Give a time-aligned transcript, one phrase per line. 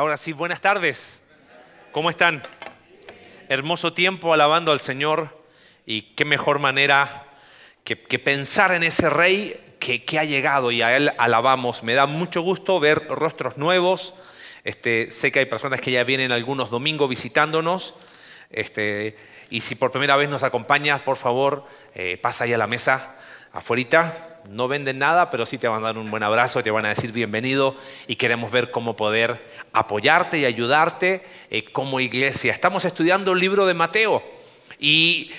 [0.00, 1.20] Ahora sí, buenas tardes.
[1.92, 2.40] ¿Cómo están?
[3.50, 5.44] Hermoso tiempo alabando al Señor
[5.84, 7.26] y qué mejor manera
[7.84, 11.82] que, pensar en ese rey que, ha llegado y a Él alabamos.
[11.82, 14.14] Me da mucho gusto ver rostros nuevos.
[14.64, 17.94] Este, sé que hay personas que ya vienen algunos domingos visitándonos.
[18.48, 19.18] Este,
[19.50, 23.19] y si por primera vez nos acompañas, por favor, eh, pasa ahí a la mesa
[23.52, 26.86] afuera no venden nada, pero sí te van a dar un buen abrazo, te van
[26.86, 27.74] a decir bienvenido
[28.06, 29.40] y queremos ver cómo poder
[29.72, 32.52] apoyarte y ayudarte eh, como iglesia.
[32.52, 34.22] Estamos estudiando el libro de Mateo
[34.78, 35.30] y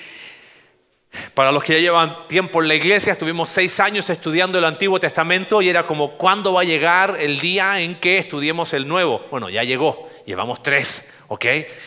[1.34, 4.98] para los que ya llevan tiempo en la iglesia, estuvimos seis años estudiando el Antiguo
[4.98, 9.26] Testamento y era como, ¿cuándo va a llegar el día en que estudiemos el Nuevo?
[9.30, 11.44] Bueno, ya llegó, llevamos tres, ¿ok?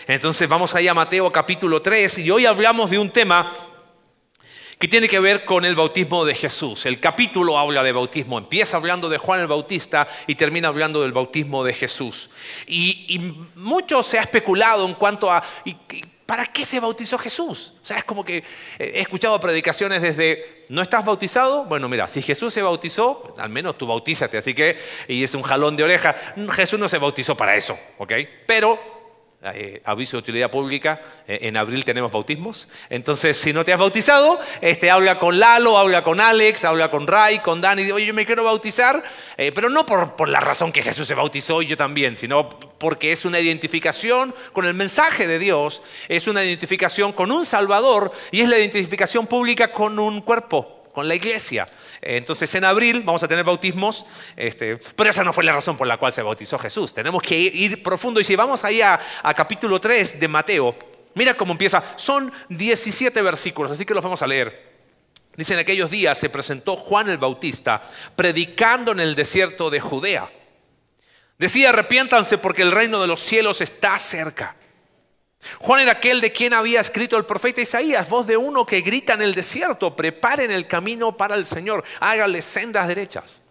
[0.08, 3.52] Entonces vamos ahí a Mateo capítulo 3 y hoy hablamos de un tema
[4.80, 6.86] que tiene que ver con el bautismo de Jesús.
[6.86, 11.14] El capítulo habla de bautismo, empieza hablando de Juan el Bautista y termina hablando del
[11.14, 12.30] bautismo de Jesús.
[12.68, 15.44] Y, mucho se ha especulado en cuanto a...
[16.26, 17.74] ¿Para qué se bautizó Jesús?
[17.84, 18.44] O sea, es como que
[18.80, 21.66] he escuchado predicaciones desde, ¿no estás bautizado?
[21.66, 24.76] Bueno, mira, si Jesús se bautizó, al menos tú bautízate, así que,
[25.08, 26.16] y es un jalón de oreja,
[26.54, 28.14] Jesús no se bautizó para eso, ¿ok?
[28.48, 28.95] Pero
[29.54, 32.68] eh, aviso de utilidad pública, eh, en abril tenemos bautismos.
[32.90, 37.06] Entonces, si no te has bautizado, este, habla con Lalo, habla con Alex, habla con
[37.06, 39.04] Ray, con Dani, oye, yo me quiero bautizar,
[39.38, 42.50] eh, pero no por, por, la razón que Jesús se bautizó y yo también, sino
[42.50, 48.12] porque es una identificación con el mensaje de Dios, es una identificación con un Salvador
[48.32, 51.68] y es la identificación pública con un cuerpo, con la iglesia.
[52.08, 55.88] Entonces en abril vamos a tener bautismos, este, pero esa no fue la razón por
[55.88, 56.94] la cual se bautizó Jesús.
[56.94, 59.00] Tenemos que ir, profundo y si vamos ahí a,
[59.36, 60.76] capítulo 3 de Mateo,
[61.16, 61.84] mira cómo empieza.
[61.96, 64.76] Son 17 versículos, así que los vamos a leer.
[65.36, 67.82] Dice, en aquellos días se presentó Juan el Bautista
[68.16, 70.30] predicando en el desierto de Judea.
[71.40, 74.56] Decía, arrepiéntanse porque el reino de los cielos está cerca.
[75.60, 79.14] Juan era aquel de quien había escrito el profeta Isaías, voz de uno que grita
[79.14, 83.42] en el desierto, preparen el camino para el Señor, hágale sendas derechas.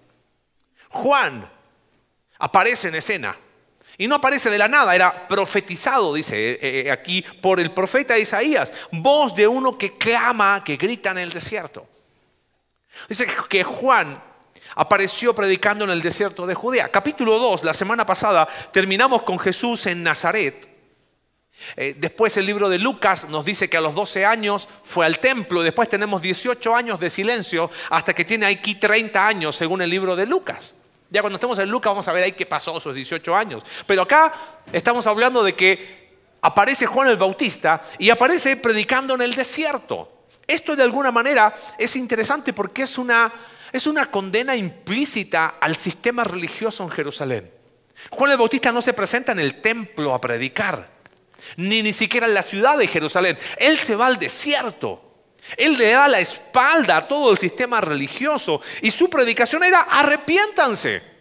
[0.90, 1.48] Juan
[2.38, 3.36] aparece en escena
[3.96, 8.18] y no aparece de la nada, era profetizado, dice eh, eh, aquí, por el profeta
[8.18, 11.86] Isaías, voz de uno que clama, que grita en el desierto.
[13.08, 14.20] Dice que Juan
[14.76, 16.90] apareció predicando en el desierto de Judea.
[16.90, 20.73] Capítulo 2, la semana pasada terminamos con Jesús en Nazaret
[21.76, 25.18] eh, después el libro de Lucas nos dice que a los 12 años fue al
[25.18, 29.90] templo, después tenemos 18 años de silencio hasta que tiene aquí 30 años según el
[29.90, 30.74] libro de Lucas.
[31.10, 33.62] Ya cuando estemos en Lucas vamos a ver ahí qué pasó esos 18 años.
[33.86, 34.34] Pero acá
[34.72, 36.08] estamos hablando de que
[36.40, 40.10] aparece Juan el Bautista y aparece predicando en el desierto.
[40.46, 43.32] Esto de alguna manera es interesante porque es una,
[43.72, 47.50] es una condena implícita al sistema religioso en Jerusalén.
[48.10, 50.93] Juan el Bautista no se presenta en el templo a predicar
[51.56, 53.38] ni ni siquiera en la ciudad de Jerusalén.
[53.56, 55.00] Él se va al desierto.
[55.56, 61.14] Él le da la espalda a todo el sistema religioso y su predicación era arrepiéntanse.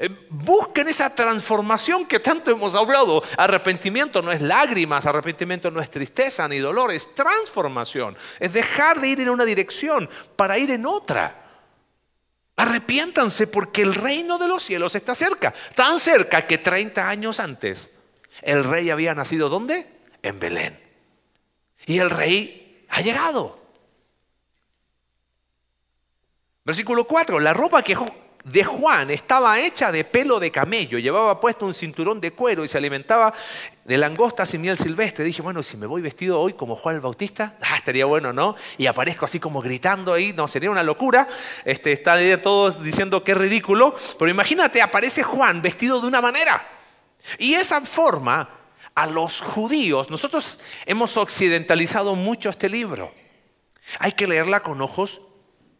[0.00, 3.22] Eh, busquen esa transformación que tanto hemos hablado.
[3.36, 8.16] Arrepentimiento no es lágrimas, arrepentimiento no es tristeza ni dolor, es transformación.
[8.38, 11.46] Es dejar de ir en una dirección para ir en otra.
[12.54, 17.90] Arrepiéntanse porque el reino de los cielos está cerca, tan cerca que 30 años antes
[18.42, 19.86] el rey había nacido ¿dónde?
[20.22, 20.78] En Belén.
[21.86, 23.58] Y el rey ha llegado.
[26.64, 27.96] Versículo 4, la ropa que
[28.44, 32.68] de Juan estaba hecha de pelo de camello, llevaba puesto un cinturón de cuero y
[32.68, 33.32] se alimentaba
[33.84, 35.24] de langostas y miel silvestre.
[35.24, 38.54] Dije, bueno, si me voy vestido hoy como Juan el Bautista, ah, estaría bueno, ¿no?
[38.76, 41.28] Y aparezco así como gritando ahí, no, sería una locura.
[41.64, 46.77] Este, está todos diciendo es ridículo, pero imagínate, aparece Juan vestido de una manera.
[47.38, 48.48] Y esa forma
[48.94, 53.12] a los judíos, nosotros hemos occidentalizado mucho este libro.
[53.98, 55.20] Hay que leerla con ojos,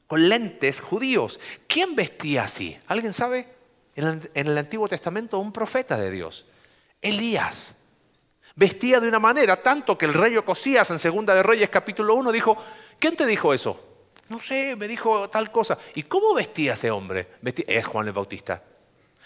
[0.06, 1.40] con lentes judíos.
[1.66, 2.78] ¿Quién vestía así?
[2.86, 3.48] ¿Alguien sabe?
[3.96, 6.46] En el Antiguo Testamento un profeta de Dios,
[7.02, 7.82] Elías.
[8.54, 12.32] Vestía de una manera, tanto que el rey Ocosías en Segunda de Reyes capítulo 1
[12.32, 12.56] dijo,
[12.98, 13.80] ¿quién te dijo eso?
[14.28, 15.78] No sé, me dijo tal cosa.
[15.94, 17.28] ¿Y cómo vestía ese hombre?
[17.42, 18.62] es Juan el Bautista.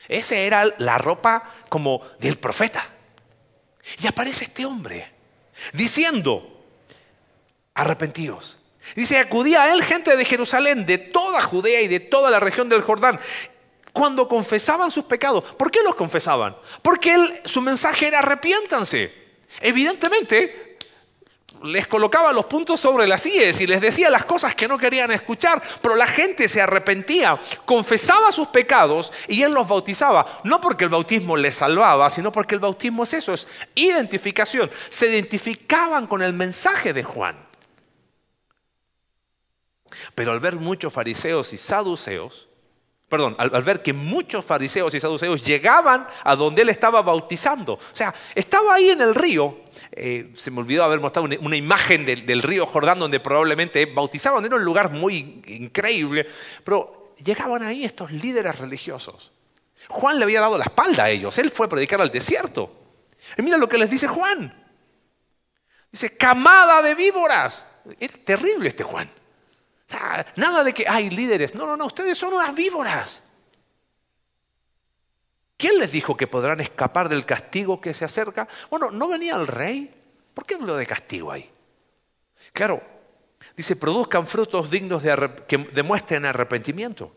[0.09, 2.87] Esa era la ropa como del profeta.
[4.01, 5.11] Y aparece este hombre
[5.73, 6.65] diciendo,
[7.75, 8.59] arrepentidos.
[8.95, 12.69] Dice, acudía a él gente de Jerusalén, de toda Judea y de toda la región
[12.69, 13.21] del Jordán,
[13.93, 15.45] cuando confesaban sus pecados.
[15.57, 16.57] ¿Por qué los confesaban?
[16.83, 19.13] Porque él, su mensaje era arrepiéntanse.
[19.61, 20.62] Evidentemente,
[21.63, 25.11] les colocaba los puntos sobre las IES y les decía las cosas que no querían
[25.11, 30.41] escuchar, pero la gente se arrepentía, confesaba sus pecados y él los bautizaba.
[30.45, 34.71] No porque el bautismo les salvaba, sino porque el bautismo es eso, es identificación.
[34.89, 37.37] Se identificaban con el mensaje de Juan.
[40.15, 42.49] Pero al ver muchos fariseos y saduceos,
[43.13, 47.81] perdón, al, ver que muchos fariseos y saduceos llegaban a donde él estaba bautizando, o
[47.93, 49.61] sea, estaba ahí en el río,
[49.91, 54.57] eh, se me olvidó haber mostrado una, imagen del, río Jordán donde probablemente bautizaban, era
[54.57, 56.27] un lugar muy increíble,
[56.65, 59.31] pero llegaban ahí estos líderes religiosos.
[59.91, 62.73] Juan le había dado la espalda a ellos, él fue a predicar al desierto.
[63.37, 64.59] Y mira lo que les dice Juan.
[65.91, 67.63] Dice, camada de víboras.
[68.01, 69.11] Era terrible este Juan.
[70.37, 71.55] Nada de que hay líderes.
[71.55, 73.23] No, no, no, ustedes son unas víboras.
[75.57, 78.49] ¿Quién les dijo que podrán escapar del castigo que se acerca?
[78.69, 79.95] Bueno, ¿no venía el rey?
[80.35, 81.49] ¿Por qué habló de castigo ahí?
[82.53, 82.83] Claro,
[83.57, 87.15] dice, produzcan frutos dignos de que demuestren arrepentimiento.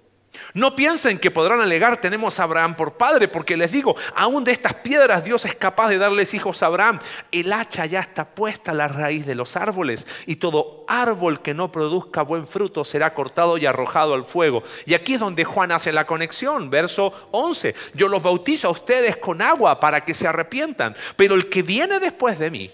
[0.53, 4.51] No piensen que podrán alegar tenemos a Abraham por padre, porque les digo, aún de
[4.51, 6.99] estas piedras Dios es capaz de darles hijos a Abraham.
[7.31, 11.53] El hacha ya está puesta a la raíz de los árboles y todo árbol que
[11.53, 14.63] no produzca buen fruto será cortado y arrojado al fuego.
[14.85, 17.75] Y aquí es donde Juan hace la conexión, verso 11.
[17.93, 21.99] Yo los bautizo a ustedes con agua para que se arrepientan, pero el que viene
[21.99, 22.71] después de mí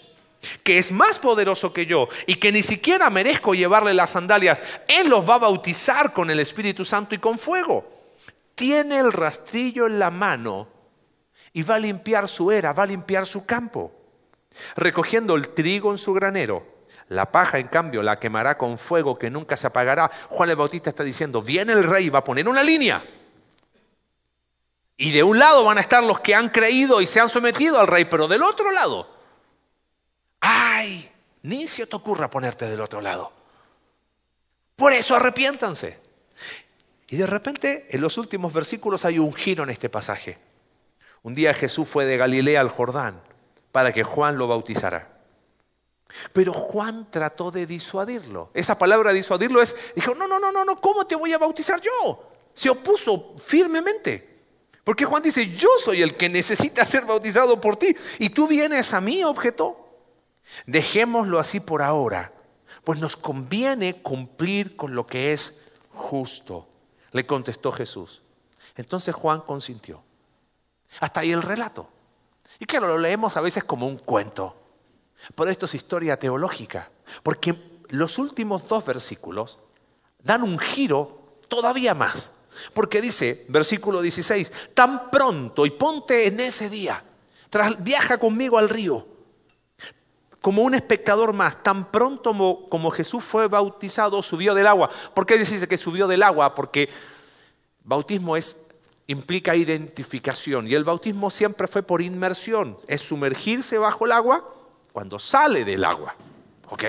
[0.63, 5.09] que es más poderoso que yo y que ni siquiera merezco llevarle las sandalias, Él
[5.09, 7.85] los va a bautizar con el Espíritu Santo y con fuego.
[8.55, 10.67] Tiene el rastrillo en la mano
[11.53, 13.91] y va a limpiar su era, va a limpiar su campo,
[14.75, 16.69] recogiendo el trigo en su granero.
[17.07, 20.09] La paja, en cambio, la quemará con fuego que nunca se apagará.
[20.29, 23.01] Juan el Bautista está diciendo, viene el rey, va a poner una línea.
[24.95, 27.79] Y de un lado van a estar los que han creído y se han sometido
[27.79, 29.20] al rey, pero del otro lado
[30.41, 31.09] ¡Ay!
[31.43, 33.31] Ni se te ocurra ponerte del otro lado.
[34.75, 35.99] Por eso arrepiéntanse.
[37.07, 40.37] Y de repente, en los últimos versículos hay un giro en este pasaje.
[41.23, 43.21] Un día Jesús fue de Galilea al Jordán
[43.71, 45.07] para que Juan lo bautizara.
[46.33, 48.49] Pero Juan trató de disuadirlo.
[48.53, 51.79] Esa palabra disuadirlo es, dijo, no, no, no, no, no, ¿cómo te voy a bautizar
[51.79, 52.31] yo?
[52.53, 54.29] Se opuso firmemente.
[54.83, 57.95] Porque Juan dice, yo soy el que necesita ser bautizado por ti.
[58.19, 59.90] Y tú vienes a mí, objetó.
[60.65, 62.33] Dejémoslo así por ahora,
[62.83, 65.61] pues nos conviene cumplir con lo que es
[65.93, 66.67] justo,
[67.11, 68.21] le contestó Jesús.
[68.75, 70.03] Entonces Juan consintió.
[70.99, 71.89] Hasta ahí el relato.
[72.59, 74.55] Y claro, lo leemos a veces como un cuento,
[75.35, 76.89] pero esto es historia teológica,
[77.23, 77.55] porque
[77.89, 79.59] los últimos dos versículos
[80.23, 82.31] dan un giro todavía más.
[82.73, 87.01] Porque dice, versículo 16, tan pronto y ponte en ese día,
[87.79, 89.07] viaja conmigo al río
[90.41, 92.31] como un espectador más, tan pronto
[92.67, 94.89] como, Jesús fue bautizado, subió del agua.
[95.13, 96.55] ¿Por qué dice que subió del agua?
[96.55, 96.89] Porque
[97.83, 98.67] bautismo es,
[99.05, 104.55] implica identificación y el bautismo siempre fue por inmersión, es sumergirse bajo el agua
[104.91, 106.15] cuando sale del agua.
[106.69, 106.85] ¿Ok?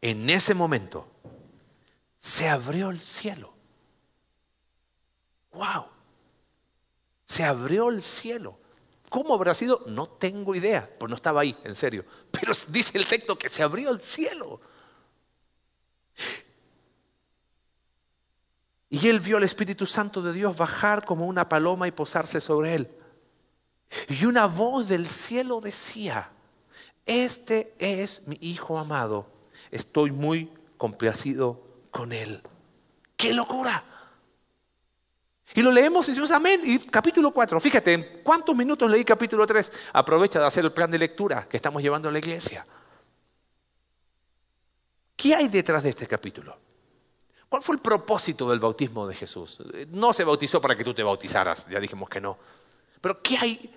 [0.00, 1.08] En ese momento
[2.20, 3.52] se abrió el cielo.
[5.52, 5.86] ¡Wow!
[7.26, 8.56] Se abrió el cielo.
[9.08, 9.82] ¿Cómo habrá sido?
[9.86, 12.04] No tengo idea, pues no estaba ahí, en serio.
[12.30, 14.60] Pero dice el texto que se abrió el cielo.
[18.88, 22.74] Y él vio al Espíritu Santo de Dios bajar como una paloma y posarse sobre
[22.74, 22.88] él.
[24.08, 26.30] Y una voz del cielo decía,
[27.04, 29.26] este es mi Hijo amado,
[29.70, 32.42] estoy muy complacido con él.
[33.16, 33.84] ¡Qué locura!
[35.54, 36.60] Y lo leemos y decimos amén.
[36.64, 39.72] Y capítulo 4, fíjate, ¿en cuántos minutos leí capítulo 3?
[39.92, 42.66] Aprovecha de hacer el plan de lectura que estamos llevando a la iglesia.
[45.16, 46.56] ¿Qué hay detrás de este capítulo?
[47.48, 49.62] ¿Cuál fue el propósito del bautismo de Jesús?
[49.90, 52.36] No se bautizó para que tú te bautizaras, ya dijimos que no.
[53.00, 53.74] Pero ¿qué hay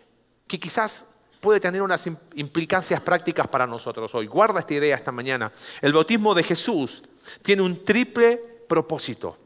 [0.47, 4.25] que quizás puede tener unas implicancias prácticas para nosotros hoy?
[4.25, 5.51] Guarda esta idea esta mañana.
[5.81, 7.03] El bautismo de Jesús
[7.41, 9.37] tiene un triple propósito.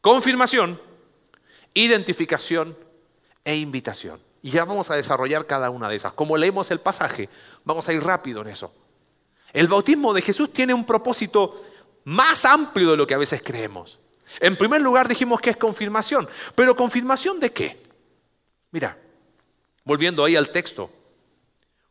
[0.00, 0.80] Confirmación,
[1.74, 2.76] identificación
[3.44, 4.20] e invitación.
[4.42, 6.12] Y ya vamos a desarrollar cada una de esas.
[6.12, 7.28] Como leemos el pasaje,
[7.64, 8.72] vamos a ir rápido en eso.
[9.52, 11.62] El bautismo de Jesús tiene un propósito
[12.04, 13.98] más amplio de lo que a veces creemos.
[14.38, 17.82] En primer lugar dijimos que es confirmación, pero confirmación de qué?
[18.70, 18.96] Mira,
[19.84, 20.90] volviendo ahí al texto.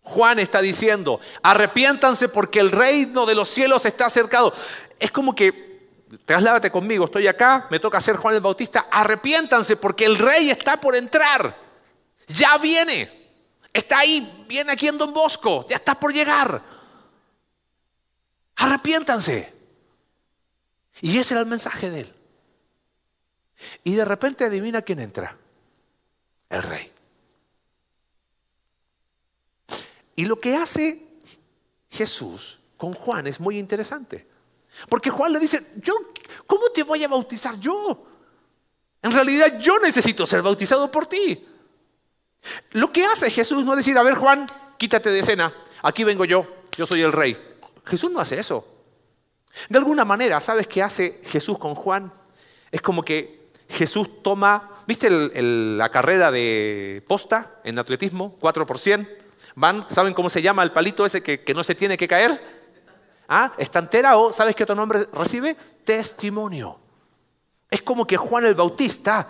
[0.02, 4.54] Juan está diciendo, arrepiéntanse porque el reino de los cielos está acercado.
[4.98, 5.69] Es como que
[6.26, 10.80] trasládate conmigo, estoy acá, me toca ser Juan el Bautista, arrepiéntanse porque el rey está
[10.80, 11.56] por entrar,
[12.28, 13.10] ya viene,
[13.74, 16.62] está ahí, viene aquí en Don Bosco, ya está por llegar.
[18.56, 19.54] arrepiéntanse.
[21.02, 22.14] Y ese era el mensaje de él.
[23.84, 25.38] Y de repente adivina quién entra.
[26.50, 26.92] El rey.
[30.16, 31.02] Y lo que hace
[31.90, 34.28] Jesús con Juan es muy interesante.
[34.88, 35.94] Porque Juan le dice, yo,
[36.48, 38.06] ¿cómo te voy a bautizar yo?
[39.02, 41.46] En realidad yo necesito ser bautizado por ti.
[42.72, 44.46] Lo que hace Jesús no es decir, a ver Juan,
[44.78, 46.46] quítate de escena, aquí vengo yo,
[46.78, 47.38] yo soy el rey.
[47.86, 48.66] Jesús no hace eso.
[49.68, 52.14] De alguna manera, ¿sabes qué hace Jesús con Juan?
[52.72, 58.38] Es como que Jesús toma, ¿viste la carrera de posta en atletismo?
[58.40, 59.18] 4 por 100.
[59.56, 62.59] Van, ¿saben cómo se llama el palito ese que, que no se tiene que caer?
[63.30, 63.54] ¿Ah?
[63.58, 65.56] Estantera o, ¿sabes qué otro nombre recibe?
[65.86, 66.78] Testimonio.
[67.70, 69.30] Es como que Juan el Bautista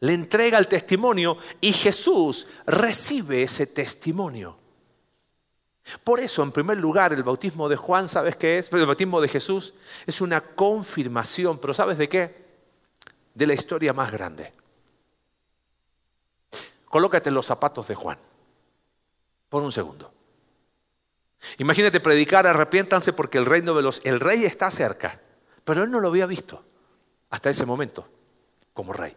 [0.00, 4.58] le entrega el testimonio y Jesús recibe ese testimonio.
[6.02, 8.70] Por eso, en primer lugar, el bautismo de Juan, ¿sabes qué es?
[8.70, 9.72] El bautismo de Jesús
[10.06, 12.44] es una confirmación, pero ¿sabes de qué?
[13.34, 14.52] De la historia más grande.
[16.86, 18.18] Colócate en los zapatos de Juan,
[19.48, 20.13] por un segundo.
[21.58, 24.00] Imagínate predicar, arrepiéntanse porque el reino de los...
[24.04, 25.20] El rey está cerca,
[25.64, 26.64] pero él no lo había visto
[27.30, 28.08] hasta ese momento
[28.72, 29.16] como rey.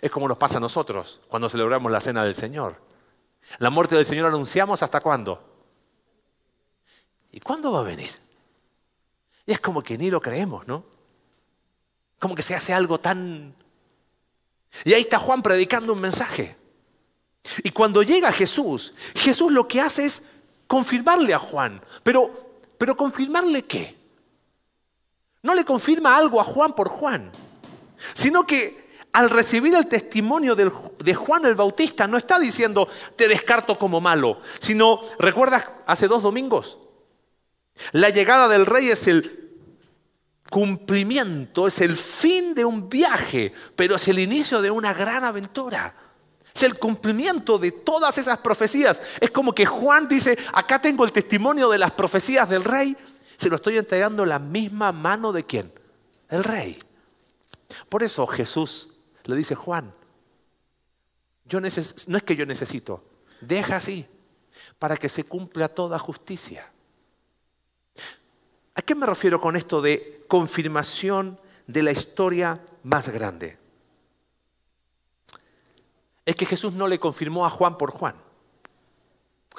[0.00, 2.80] Es como nos pasa a nosotros cuando celebramos la cena del Señor.
[3.58, 5.42] La muerte del Señor anunciamos hasta cuándo.
[7.32, 8.10] ¿Y cuándo va a venir?
[9.46, 10.84] Y es como que ni lo creemos, ¿no?
[12.18, 13.54] Como que se hace algo tan...
[14.84, 16.56] Y ahí está Juan predicando un mensaje.
[17.62, 20.30] Y cuando llega Jesús, Jesús lo que hace es
[20.66, 21.82] confirmarle a Juan.
[22.02, 23.96] Pero, pero confirmarle qué?
[25.42, 27.32] No le confirma algo a Juan por Juan,
[28.14, 33.76] sino que al recibir el testimonio de Juan el Bautista no está diciendo te descarto
[33.78, 36.78] como malo, sino, ¿recuerdas hace dos domingos?
[37.92, 39.40] La llegada del rey es el
[40.50, 45.94] cumplimiento, es el fin de un viaje, pero es el inicio de una gran aventura.
[46.54, 49.00] Es el cumplimiento de todas esas profecías.
[49.20, 52.96] Es como que Juan dice, acá tengo el testimonio de las profecías del rey,
[53.36, 55.72] se lo estoy entregando la misma mano de quién?
[56.28, 56.78] El rey.
[57.88, 58.90] Por eso Jesús
[59.24, 59.94] le dice, Juan,
[61.46, 63.02] yo no es que yo necesito,
[63.40, 64.06] deja así,
[64.78, 66.70] para que se cumpla toda justicia.
[68.74, 73.59] ¿A qué me refiero con esto de confirmación de la historia más grande?
[76.30, 78.14] Es que Jesús no le confirmó a Juan por Juan.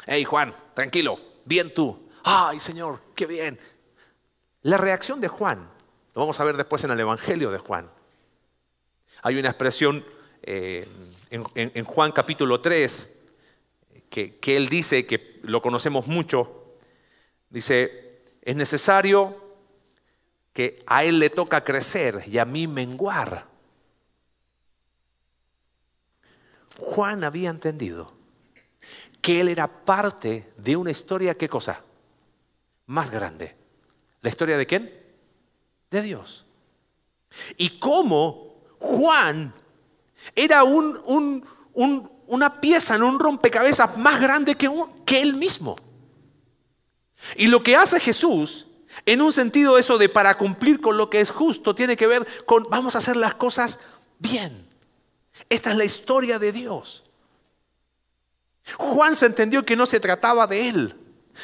[0.07, 2.07] Hey Juan, tranquilo, bien tú.
[2.23, 3.59] Ay Señor, qué bien.
[4.61, 5.69] La reacción de Juan,
[6.13, 7.91] lo vamos a ver después en el Evangelio de Juan.
[9.21, 10.05] Hay una expresión
[10.43, 10.87] eh,
[11.29, 13.19] en, Juan capítulo 3
[14.09, 16.77] que, que él dice, que lo conocemos mucho,
[17.49, 19.35] dice, es necesario
[20.53, 23.50] que a él le toca crecer y a mí menguar.
[26.81, 28.11] Juan había entendido
[29.21, 31.83] que él era parte de una historia, ¿qué cosa?
[32.87, 33.55] Más grande.
[34.21, 34.91] ¿La historia de quién?
[35.91, 36.45] De Dios.
[37.57, 39.53] Y cómo Juan
[40.35, 41.45] era un,
[42.27, 45.75] una pieza en un rompecabezas más grande que él mismo.
[47.37, 48.67] Y lo que hace Jesús,
[49.05, 52.25] en un sentido eso de para cumplir con lo que es justo, tiene que ver
[52.45, 53.79] con vamos a hacer las cosas
[54.17, 54.70] bien.
[55.49, 57.03] Esta es la historia de Dios.
[58.77, 60.95] Juan se entendió que no se trataba de él,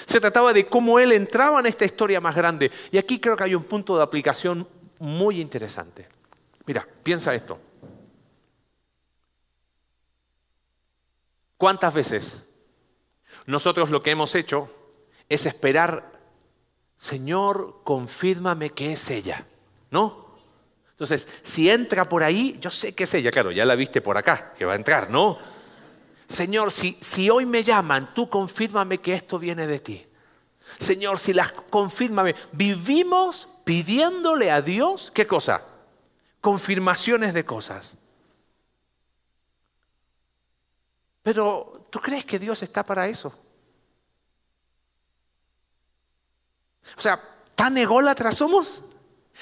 [0.05, 2.71] se trataba de cómo él entraba en esta historia más grande.
[2.91, 4.67] Y aquí creo que hay un punto de aplicación
[4.99, 6.07] muy interesante.
[6.65, 7.59] Mira, piensa esto.
[11.57, 12.43] ¿Cuántas veces
[13.45, 14.69] nosotros lo que hemos hecho
[15.27, 16.11] es esperar,
[16.97, 19.47] Señor, confírmame que es ella?
[19.89, 20.26] ¿No?
[20.97, 24.17] Entonces, si entra por ahí, yo sé que es ella, claro, ya la viste por
[24.17, 25.37] acá, que va a entrar, ¿no?
[26.27, 30.07] Señor, si, si hoy me llaman, tú confírmame que esto viene de ti.
[30.79, 35.63] Señor, si las confírmame, vivimos pidiéndole a Dios, ¿qué cosa?
[36.41, 37.95] Confirmaciones de cosas.
[41.21, 43.35] Pero, ¿tú crees que Dios está para eso?
[46.97, 47.21] O sea,
[47.53, 48.81] ¿tan ególatras somos?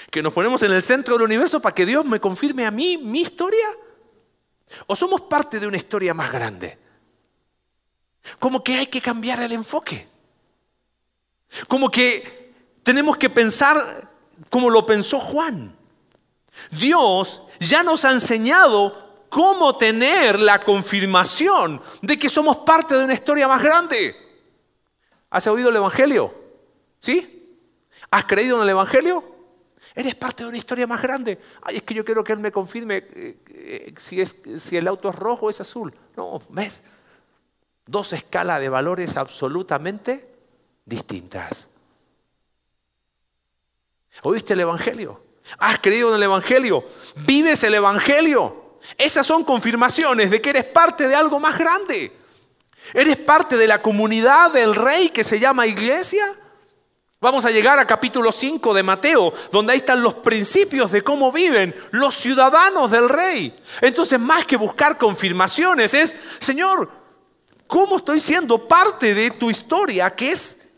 [0.09, 2.97] ¿Que nos ponemos en el centro del universo para que Dios me confirme a mí
[2.97, 3.67] mi historia?
[4.87, 6.77] ¿O somos parte de una historia más grande?
[8.39, 10.07] Como que hay que cambiar el enfoque.
[11.67, 13.77] Como que tenemos que pensar
[14.49, 15.75] como lo pensó Juan.
[16.71, 23.13] Dios ya nos ha enseñado cómo tener la confirmación de que somos parte de una
[23.13, 24.15] historia más grande.
[25.29, 26.33] ¿Has oído el Evangelio?
[26.99, 27.59] ¿Sí?
[28.09, 29.34] ¿Has creído en el Evangelio?
[29.95, 31.39] Eres parte de una historia más grande.
[31.61, 35.09] Ay, es que yo quiero que Él me confirme eh, eh, si, si el auto
[35.09, 35.93] es rojo o es azul.
[36.17, 36.83] No, ¿ves?
[37.85, 40.27] Dos escalas de valores absolutamente
[40.83, 41.69] distintas.
[44.23, 45.21] ¿Oíste el Evangelio?
[45.59, 46.83] ¿Has creído en el Evangelio?
[47.15, 48.79] ¿Vives el Evangelio?
[48.97, 52.11] Esas son confirmaciones de que eres parte de algo más grande.
[52.93, 56.25] ¿Eres parte de la comunidad del rey que se llama iglesia?
[57.25, 61.32] Vamos a llegar a capítulo 5 de Mateo, donde ahí están los principios de cómo
[61.32, 63.51] viven los ciudadanos del rey.
[63.82, 66.88] Entonces, más que buscar confirmaciones, es, Señor,
[67.65, 70.70] ¿cómo estoy siendo parte de tu historia, que es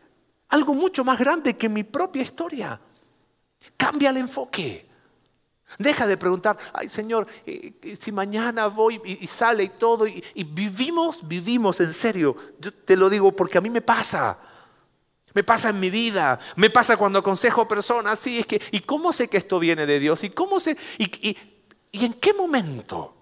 [0.48, 2.80] algo mucho más grande que mi propia historia?
[3.75, 4.88] Cambia el enfoque.
[5.77, 10.24] Deja de preguntar, ay Señor, eh, eh, si mañana voy y, sale y todo, y,
[10.46, 12.38] vivimos, vivimos en serio.
[12.58, 14.47] Yo te lo digo porque a mí me pasa.
[15.34, 19.13] Me pasa en mi vida, me pasa cuando aconsejo personas, sí, es que, ¿y cómo
[19.13, 20.24] sé que esto viene de Dios?
[20.24, 20.77] ¿Y cómo sé?
[20.98, 21.38] ¿Y,
[21.91, 23.13] y en qué momento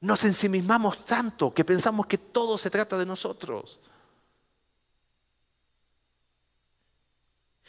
[0.00, 3.80] nos ensimismamos tanto que pensamos que todo se trata de nosotros?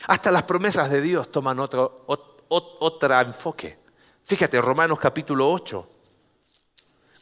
[0.07, 3.79] Hasta las promesas de Dios toman otro, otro, enfoque.
[4.23, 5.87] Fíjate, Romanos capítulo 8,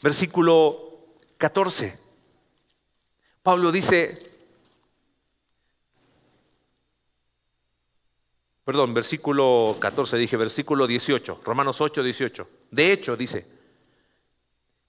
[0.01, 1.99] versículo 14.
[3.41, 4.32] Pablo dice,
[8.65, 12.47] perdón, versículo 14, dije versículo 18, Romanos 8, 18.
[12.71, 13.45] De hecho, dice,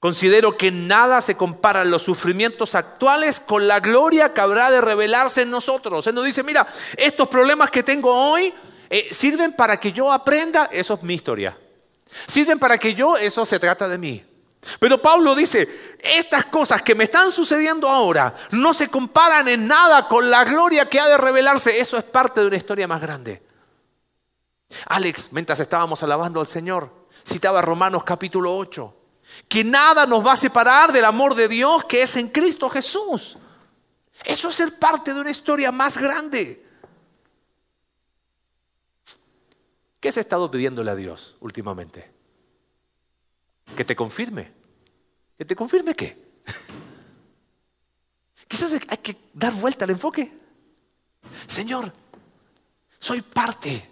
[0.04, 5.40] Considero que nada se compara los sufrimientos actuales con la gloria que habrá de revelarse
[5.40, 6.06] en nosotros.
[6.06, 6.66] Él nos dice, mira,
[6.98, 8.52] estos problemas que tengo hoy
[8.90, 11.56] eh, sirven para que yo aprenda, eso es mi historia.
[12.26, 14.22] Sirven para que yo, eso se trata de mí.
[14.78, 20.06] Pero Pablo dice, estas cosas que me están sucediendo ahora no se comparan en nada
[20.06, 21.80] con la gloria que ha de revelarse.
[21.80, 23.40] Eso es parte de una historia más grande.
[24.86, 26.90] Alex, mientras estábamos alabando al Señor,
[27.24, 28.94] citaba Romanos capítulo 8
[29.48, 33.38] que nada nos va a separar del amor de Dios que es en Cristo Jesús.
[34.24, 36.64] Eso es ser parte de una historia más grande.
[40.00, 42.12] ¿Qué has estado pidiéndole a Dios últimamente?
[43.76, 44.52] Que te confirme.
[45.36, 46.22] ¿Que te confirme qué?
[48.48, 50.32] Quizás hay que dar vuelta al enfoque.
[51.46, 51.92] Señor,
[52.98, 53.90] soy parte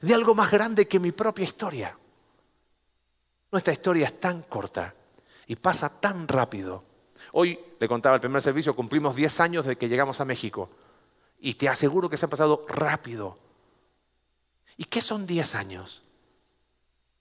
[0.00, 1.96] de algo más grande que mi propia historia.
[3.50, 4.94] Nuestra historia es tan corta
[5.46, 6.84] y pasa tan rápido.
[7.32, 10.70] Hoy, le contaba el primer servicio, cumplimos 10 años de que llegamos a México.
[11.40, 13.38] Y te aseguro que se han pasado rápido.
[14.76, 16.02] ¿Y qué son 10 años?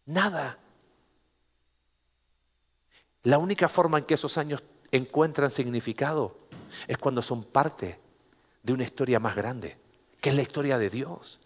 [0.05, 0.58] Nada.
[3.23, 6.38] La única forma en que esos años encuentran significado
[6.88, 7.99] es cuando son parte
[8.63, 9.77] de una historia más grande,
[10.21, 11.39] que es la historia de Dios.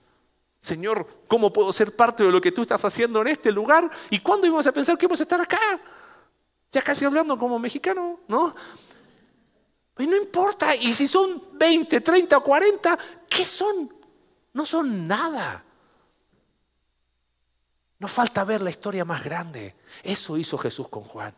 [0.63, 3.91] Señor, ¿cómo puedo ser parte de lo que tú estás haciendo en este lugar?
[4.09, 5.59] ¿Y cuándo íbamos a pensar que íbamos a estar acá?
[6.71, 8.55] Ya casi hablando como mexicano, ¿no?
[9.93, 12.97] Pues no importa, y si son 20, 30 o 40,
[13.27, 13.93] ¿qué son?
[14.53, 15.65] No son nada.
[17.99, 19.75] Nos falta ver la historia más grande.
[20.01, 21.35] Eso hizo Jesús con Juan.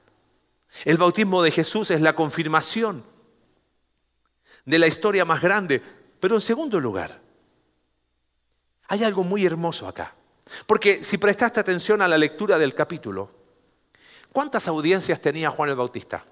[0.84, 3.04] El bautismo de Jesús es la confirmación
[4.66, 5.82] de la historia más grande.
[6.20, 7.25] Pero en segundo lugar,
[8.88, 10.14] hay algo muy hermoso acá.
[10.66, 13.32] Porque si prestaste atención a la lectura del capítulo,
[14.32, 16.24] ¿cuántas audiencias tenía Juan el Bautista?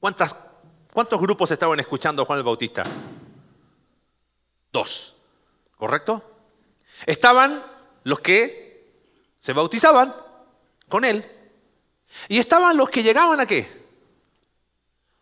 [0.00, 0.34] ¿Cuántas,
[0.92, 2.84] ¿Cuántos grupos estaban escuchando a Juan el Bautista?
[4.72, 5.14] Dos,
[5.76, 6.22] ¿correcto?
[7.06, 7.62] Estaban
[8.04, 8.70] los que
[9.38, 10.14] se bautizaban
[10.88, 11.24] con él
[12.28, 13.68] y estaban los que llegaban a qué?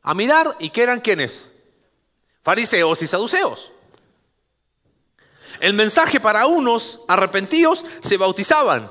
[0.03, 1.47] A mirar y que eran quienes?
[2.43, 3.73] Fariseos y saduceos.
[5.61, 8.91] El mensaje para unos arrepentidos se bautizaban.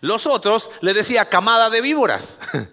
[0.00, 2.38] Los otros le decía camada de víboras.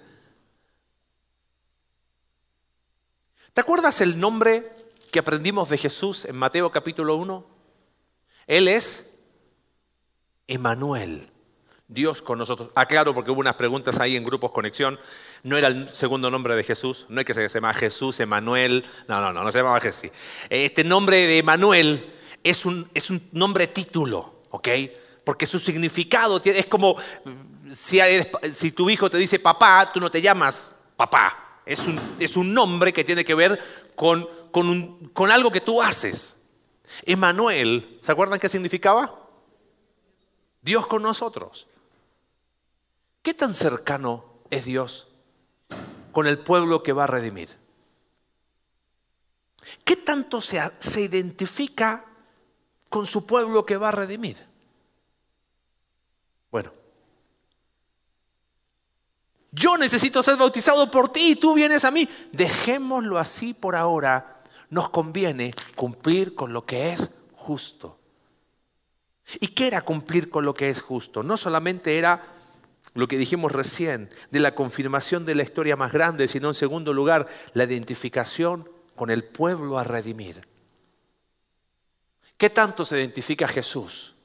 [3.53, 4.71] ¿Te acuerdas el nombre
[5.11, 7.45] que aprendimos de Jesús en Mateo capítulo 1?
[8.47, 9.13] Él es
[10.47, 11.30] Emanuel.
[11.91, 12.69] Dios con nosotros.
[12.73, 14.97] Aclaro porque hubo unas preguntas ahí en grupos conexión.
[15.43, 18.85] No era el segundo nombre de Jesús, no es que se llama Jesús, Emanuel.
[19.07, 20.09] No, no, no, no se llamaba Jesús.
[20.49, 24.69] Este nombre de Emanuel es un, es un nombre título, ¿ok?
[25.25, 26.95] Porque su significado es como
[27.73, 27.99] si,
[28.53, 31.59] si tu hijo te dice papá, tú no te llamas papá.
[31.65, 33.59] Es un, es un nombre que tiene que ver
[33.95, 36.37] con, con, con algo que tú haces.
[37.03, 39.19] Emanuel, ¿se acuerdan qué significaba?
[40.61, 41.67] Dios con nosotros.
[43.21, 45.07] ¿Qué tan cercano es Dios
[46.11, 47.61] con el pueblo que va a redimir?
[49.83, 50.61] ¿qué tanto se,
[51.01, 52.05] identifica
[52.89, 54.37] con su pueblo que va a redimir?
[56.51, 56.71] Bueno,
[59.51, 62.07] yo necesito ser bautizado por ti y tú vienes a mí.
[62.31, 64.43] Dejémoslo así por ahora.
[64.69, 67.99] Nos conviene cumplir con lo que es justo.
[69.39, 71.23] ¿Y qué era cumplir con lo que es justo?
[71.23, 72.40] No solamente era
[72.93, 76.93] lo que dijimos recién, de la confirmación de la historia más grande, sino en segundo
[76.93, 80.41] lugar, la identificación con el pueblo a redimir.
[82.37, 84.15] ¿Qué tanto se identifica Jesús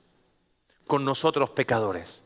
[0.86, 2.24] con nosotros pecadores?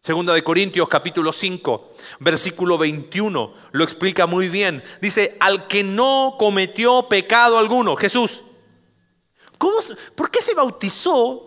[0.00, 4.84] Segunda de Corintios capítulo 5, versículo 21, lo explica muy bien.
[5.00, 8.44] Dice, al que no cometió pecado alguno, Jesús.
[9.58, 9.78] ¿Cómo,
[10.14, 11.45] ¿Por qué se bautizó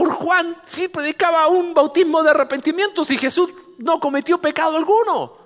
[0.00, 5.36] por Juan si predicaba un bautismo de arrepentimiento si Jesús no cometió pecado alguno?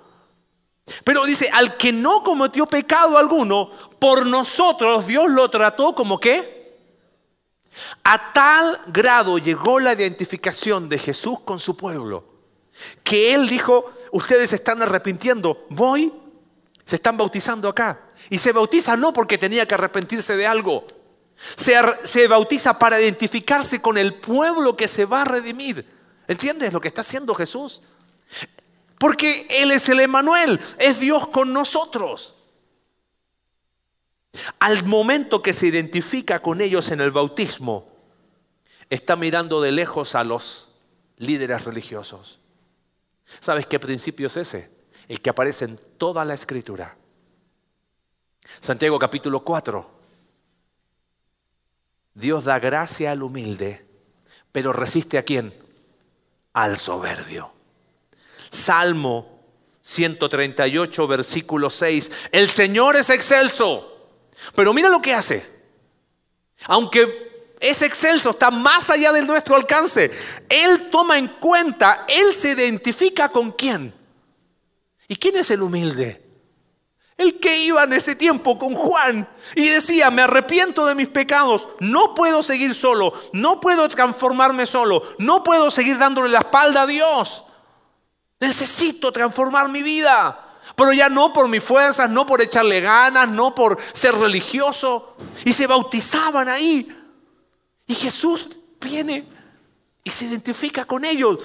[1.03, 6.79] Pero dice, al que no cometió pecado alguno, por nosotros Dios lo trató como qué?
[8.05, 12.25] A tal grado llegó la identificación de Jesús con su pueblo,
[13.03, 16.13] que Él dijo, ustedes se están arrepintiendo, voy,
[16.85, 18.01] se están bautizando acá.
[18.31, 20.87] Y se bautiza no porque tenía que arrepentirse de algo,
[21.57, 25.87] se, bautiza para identificarse con el pueblo que se va a redimir.
[26.27, 27.83] ¿Entiendes lo que está haciendo Jesús?
[28.99, 32.35] Porque Él es el Emanuel, es Dios con nosotros.
[34.59, 37.89] Al momento que se identifica con ellos en el bautismo,
[38.91, 40.69] está mirando de lejos a los
[41.19, 42.41] líderes religiosos.
[43.41, 44.71] ¿Sabes qué principio es ese?
[45.09, 46.97] El que aparece en toda la escritura.
[48.61, 49.94] Santiago capítulo 4.
[52.15, 53.85] Dios da gracia al humilde,
[54.53, 55.53] pero resiste a quién?
[56.53, 57.53] Al soberbio.
[58.51, 59.41] Salmo
[59.81, 62.11] 138, versículo 6.
[62.33, 63.95] El Señor es excelso
[64.55, 65.45] pero mira lo que hace.
[66.67, 70.11] Aunque es excelso, está más allá de nuestro alcance.
[70.49, 73.95] Él toma en cuenta, Él se identifica con quién.
[75.09, 76.24] ¿Y quién es el humilde?
[77.17, 81.69] El que iba en ese tiempo con Juan y decía, me arrepiento de mis pecados,
[81.79, 86.87] no puedo seguir solo, no puedo transformarme solo, no puedo seguir dándole la espalda a
[86.87, 87.45] Dios.
[88.41, 90.41] Necesito transformar mi vida.
[90.77, 95.17] Pero ya no por mis fuerzas, no por echarle ganas, no por ser religioso.
[95.45, 96.89] Y se bautizaban ahí.
[97.87, 98.49] Y Jesús
[98.81, 99.29] viene
[100.03, 101.39] y se identifica con ellos.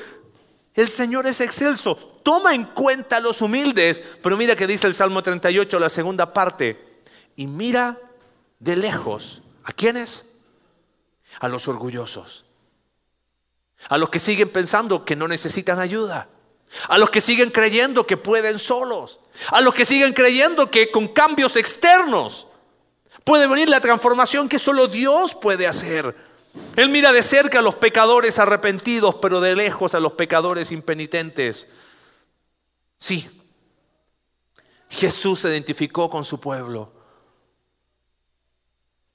[0.73, 2.09] El Señor es excelso.
[2.23, 4.03] Toma en cuenta a los humildes.
[4.21, 7.01] Pero mira que dice el Salmo 38, la segunda parte.
[7.36, 7.97] Y mira
[8.60, 9.41] de lejos.
[9.63, 10.25] ¿A quiénes?
[11.39, 12.45] A los orgullosos.
[13.88, 16.27] A los que siguen pensando que no necesitan ayuda.
[16.88, 19.19] A los que siguen creyendo que pueden solos.
[19.51, 22.47] A los que siguen creyendo que con cambios externos
[23.23, 26.15] puede venir la transformación que solo Dios puede hacer.
[26.75, 31.67] Él mira de cerca a los pecadores arrepentidos, pero de lejos a los pecadores impenitentes.
[32.99, 33.27] Sí,
[34.89, 36.91] Jesús se identificó con su pueblo.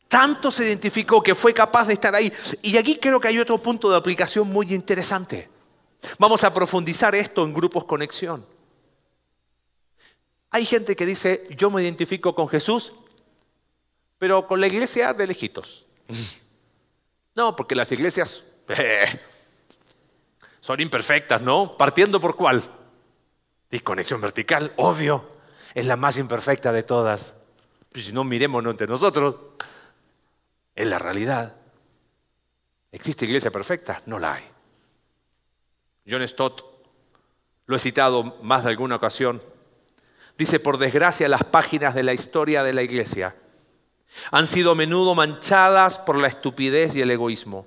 [0.09, 2.33] Tanto se identificó que fue capaz de estar ahí.
[2.63, 5.51] Y aquí creo que hay otro punto de aplicación muy interesante.
[6.19, 8.47] Vamos a profundizar esto en grupos conexión.
[10.51, 12.93] Hay gente que dice, yo me identifico con Jesús,
[14.19, 15.85] pero con la iglesia de lejitos.
[17.37, 18.45] No, porque las iglesias
[20.61, 21.77] son imperfectas, ¿no?
[21.77, 22.63] Partiendo por cuál?
[23.75, 25.27] Disconexión vertical, obvio,
[25.75, 27.35] es la más imperfecta de todas.
[27.91, 29.35] Pues si no, miremos entre nosotros.
[30.77, 31.57] Es la realidad.
[32.93, 34.01] ¿Existe iglesia perfecta?
[34.07, 34.45] No la hay.
[36.09, 36.65] John Stott,
[37.67, 39.43] lo he citado más de alguna ocasión,
[40.39, 43.35] dice, por desgracia las páginas de la historia de la iglesia
[44.31, 47.67] han sido a menudo manchadas por la estupidez y el egoísmo,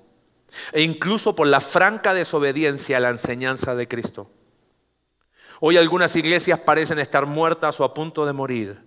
[0.72, 4.32] e incluso por la franca desobediencia a la enseñanza de Cristo.
[5.60, 8.82] Hoy algunas iglesias parecen estar muertas o a punto de morir,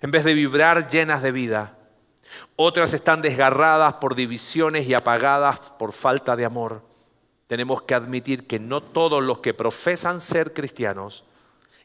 [0.00, 1.78] en vez de vibrar llenas de vida.
[2.56, 6.82] Otras están desgarradas por divisiones y apagadas por falta de amor
[7.46, 11.24] tenemos que admitir que no todos los que profesan ser cristianos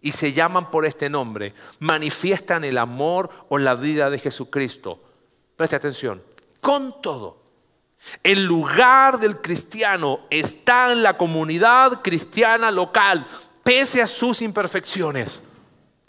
[0.02, 5.00] y se llaman por este nombre manifiestan el amor o la vida de Jesucristo.
[5.56, 6.24] Preste atención,
[6.60, 7.40] con todo.
[8.24, 13.28] El lugar del cristiano está en la comunidad cristiana local,
[13.64, 15.44] pese a sus imperfecciones.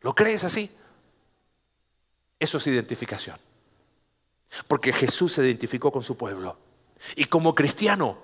[0.00, 0.70] ¿Lo crees así?
[2.38, 3.36] Eso es identificación.
[4.68, 6.56] Porque Jesús se identificó con su pueblo.
[7.16, 8.18] Y como cristiano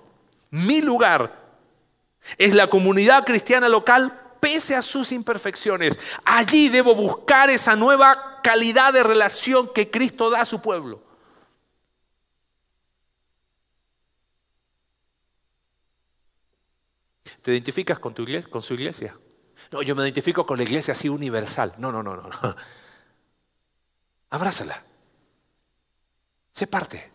[0.51, 1.49] mi lugar
[2.37, 5.99] es la comunidad cristiana local pese a sus imperfecciones.
[6.23, 11.01] Allí debo buscar esa nueva calidad de relación que Cristo da a su pueblo.
[17.49, 19.17] ¿Te identificas con, tu iglesia, con su iglesia?
[19.71, 21.73] No, yo me identifico con la iglesia así universal.
[21.79, 22.29] No, no, no, no.
[24.29, 24.83] Abrázala.
[26.51, 27.11] Sé parte.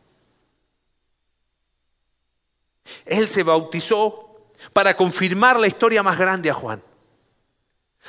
[3.06, 6.82] Él se bautizó para confirmar la historia más grande a Juan.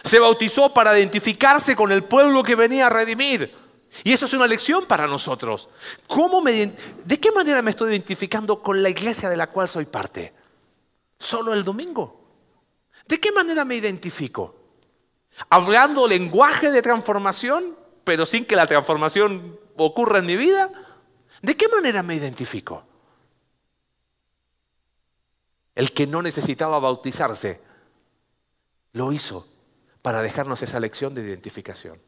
[0.04, 3.54] Se bautizó para identificarse con el pueblo que venía a redimir.
[4.04, 5.70] Y eso es una lección para nosotros.
[6.08, 6.74] ¿Cómo me,
[7.06, 10.34] ¿De qué manera me estoy identificando con la iglesia de la cual soy parte?
[11.26, 12.22] ¿Solo el domingo?
[13.08, 14.56] ¿De qué manera me identifico?
[15.50, 20.70] ¿Hablando lenguaje de transformación, pero sin que la transformación ocurra en mi vida?
[21.42, 22.84] ¿De qué manera me identifico?
[25.74, 27.60] El que no necesitaba bautizarse,
[28.94, 29.48] lo hizo
[30.04, 32.00] para dejarnos esa lección de identificación.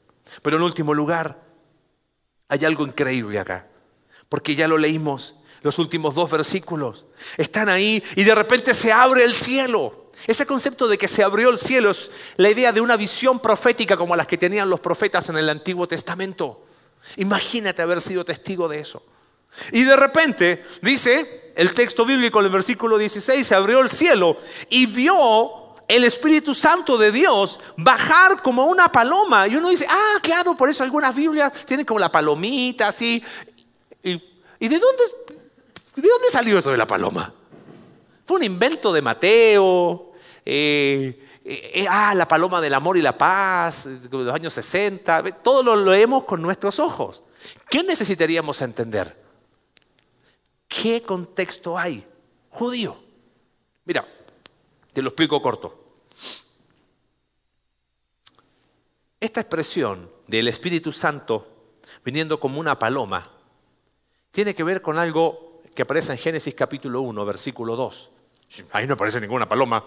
[0.43, 1.41] Pero en último lugar,
[2.49, 3.67] hay algo increíble acá,
[4.29, 7.05] porque ya lo leímos, los últimos dos versículos.
[7.37, 10.07] Están ahí y de repente se abre el cielo.
[10.25, 13.97] Ese concepto de que se abrió el cielo es la idea de una visión profética
[13.97, 16.65] como las que tenían los profetas en el Antiguo Testamento.
[17.17, 19.03] Imagínate haber sido testigo de eso.
[19.71, 24.37] Y de repente, dice el texto bíblico en el versículo 16, se abrió el cielo
[24.69, 29.47] y vio el Espíritu Santo de Dios bajar como una paloma.
[29.47, 33.23] Y uno dice, ah, claro, por eso algunas Biblias tienen como la palomita así.
[34.03, 35.03] ¿Y, de, dónde,
[36.01, 37.33] de dónde salió eso de la paloma?
[38.25, 40.11] Fue un invento de Mateo.
[40.45, 45.23] Eh, eh, ah, la paloma del amor y la paz, de los años 60.
[45.41, 47.23] Todo lo leemos con nuestros ojos.
[47.69, 49.15] ¿Qué necesitaríamos entender?
[50.67, 52.05] ¿Qué contexto hay?
[52.49, 52.97] Judío.
[53.85, 54.05] Mira,
[54.93, 55.83] te lo explico corto.
[59.19, 61.47] Esta expresión del Espíritu Santo
[62.03, 63.31] viniendo como una paloma
[64.31, 65.46] tiene que ver con algo
[65.77, 68.09] que aparece en Génesis capítulo 1, versículo 2.
[68.71, 69.85] Ahí no aparece ninguna paloma.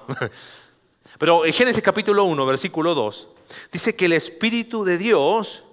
[1.19, 3.29] Pero en Génesis capítulo 1, versículo 2,
[3.73, 5.65] dice que el Espíritu de Dios,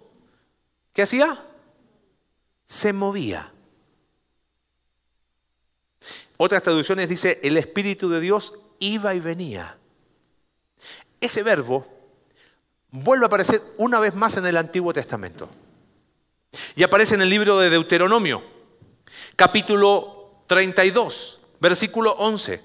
[0.91, 1.45] ¿qué hacía?
[2.65, 3.53] Se movía.
[6.37, 9.77] Otras traducciones dice, el Espíritu de Dios iba y venía.
[11.21, 11.85] Ese verbo
[12.89, 15.47] vuelve a aparecer una vez más en el Antiguo Testamento.
[16.75, 18.56] Y aparece en el libro de Deuteronomio,
[19.37, 22.61] capítulo 32, versículo 11.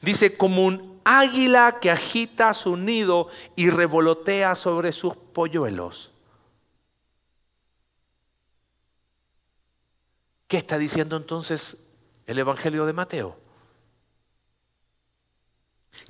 [0.00, 6.12] Dice, como un águila que agita su nido y revolotea sobre sus polluelos.
[10.46, 11.88] ¿Qué está diciendo entonces
[12.28, 13.38] el Evangelio de Mateo.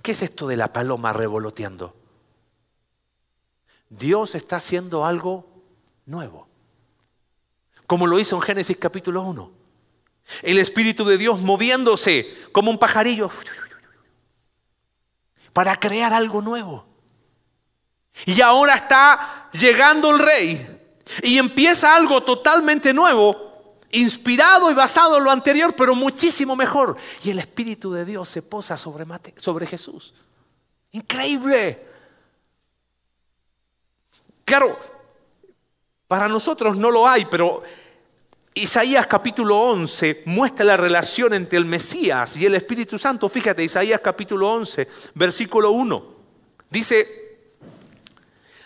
[0.02, 1.94] ¿Qué es esto de la paloma revoloteando?
[3.88, 5.46] Dios está haciendo algo
[6.06, 6.48] nuevo,
[7.86, 9.57] como lo hizo en Génesis capítulo 1.
[10.42, 13.30] El Espíritu de Dios moviéndose como un pajarillo
[15.52, 16.86] para crear algo nuevo.
[18.26, 20.80] Y ahora está llegando el rey
[21.22, 23.48] y empieza algo totalmente nuevo
[23.90, 26.96] inspirado y basado en lo anterior, pero muchísimo mejor.
[27.24, 30.14] Y el Espíritu de Dios se posa sobre, Jesús.
[30.92, 31.86] Increíble.
[34.44, 34.78] Claro,
[36.06, 37.62] para nosotros no lo hay, pero
[38.54, 43.28] Isaías capítulo 11 muestra la relación entre el Mesías y el Espíritu Santo.
[43.28, 46.16] Fíjate, Isaías capítulo 11, versículo 1.
[46.70, 47.18] Dice,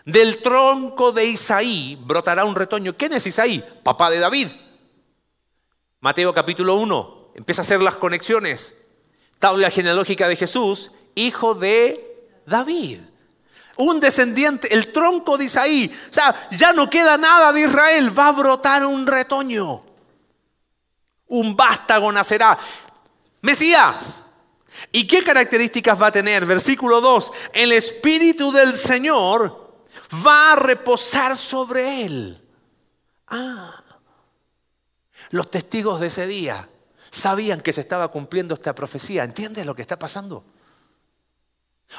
[0.05, 2.97] del tronco de Isaí brotará un retoño.
[2.97, 3.63] ¿Quién es Isaí?
[3.83, 4.49] Papá de David.
[6.01, 8.83] Mateo capítulo 1, empieza a hacer las conexiones.
[9.39, 13.01] Tabla genealógica de Jesús, hijo de David.
[13.77, 15.93] Un descendiente, el tronco de Isaí.
[16.11, 19.83] O sea, ya no queda nada de Israel, va a brotar un retoño.
[21.29, 22.59] Un vástago nacerá.
[23.41, 24.23] Mesías.
[24.91, 26.45] ¿Y qué características va a tener?
[26.45, 27.33] Versículo 2.
[27.53, 29.85] El Espíritu del Señor
[30.27, 32.39] va a reposar sobre él.
[33.29, 33.83] Ah,
[35.31, 36.69] los testigos de ese día
[37.11, 39.25] sabían que se estaba cumpliendo esta profecía.
[39.25, 40.45] ¿Entiendes lo que está pasando?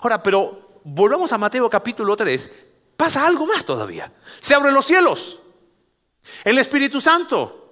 [0.01, 2.51] Ahora, pero volvamos a Mateo capítulo 3.
[2.97, 4.11] Pasa algo más todavía.
[4.39, 5.39] Se abren los cielos.
[6.43, 7.63] El Espíritu Santo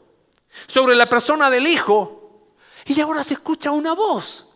[0.67, 2.47] sobre la persona del Hijo.
[2.86, 4.47] Y ahora se escucha una voz.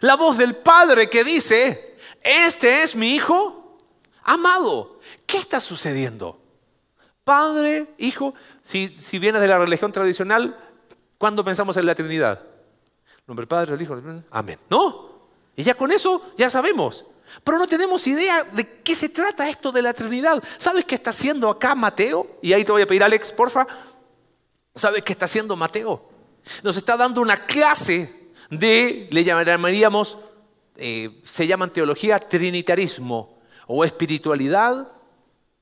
[0.00, 3.78] La voz del Padre que dice, este es mi Hijo
[4.22, 5.00] amado.
[5.26, 6.40] ¿Qué está sucediendo?
[7.24, 10.56] Padre, Hijo, si, si vienes de la religión tradicional,
[11.18, 12.42] ¿cuándo pensamos en la Trinidad?
[13.26, 13.96] Nombre Padre, el Hijo,
[14.30, 14.58] Amén.
[14.68, 15.12] No.
[15.56, 17.04] Y ya con eso ya sabemos.
[17.44, 20.42] Pero no tenemos idea de qué se trata esto de la Trinidad.
[20.58, 22.38] ¿Sabes qué está haciendo acá Mateo?
[22.42, 23.66] Y ahí te voy a pedir, Alex, porfa.
[24.74, 26.08] ¿Sabes qué está haciendo Mateo?
[26.62, 30.18] Nos está dando una clase de, le llamaríamos,
[30.76, 34.88] eh, se llaman teología trinitarismo o espiritualidad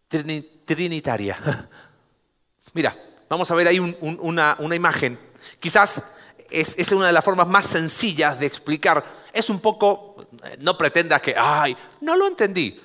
[0.08, 1.38] trinitaria.
[2.72, 2.96] Mira,
[3.28, 5.18] vamos a ver ahí una, imagen.
[5.58, 6.04] Quizás
[6.50, 9.19] es una de las formas más sencillas de explicar.
[9.32, 10.16] Es un poco,
[10.60, 12.80] no pretendas que, ay, no lo entendí.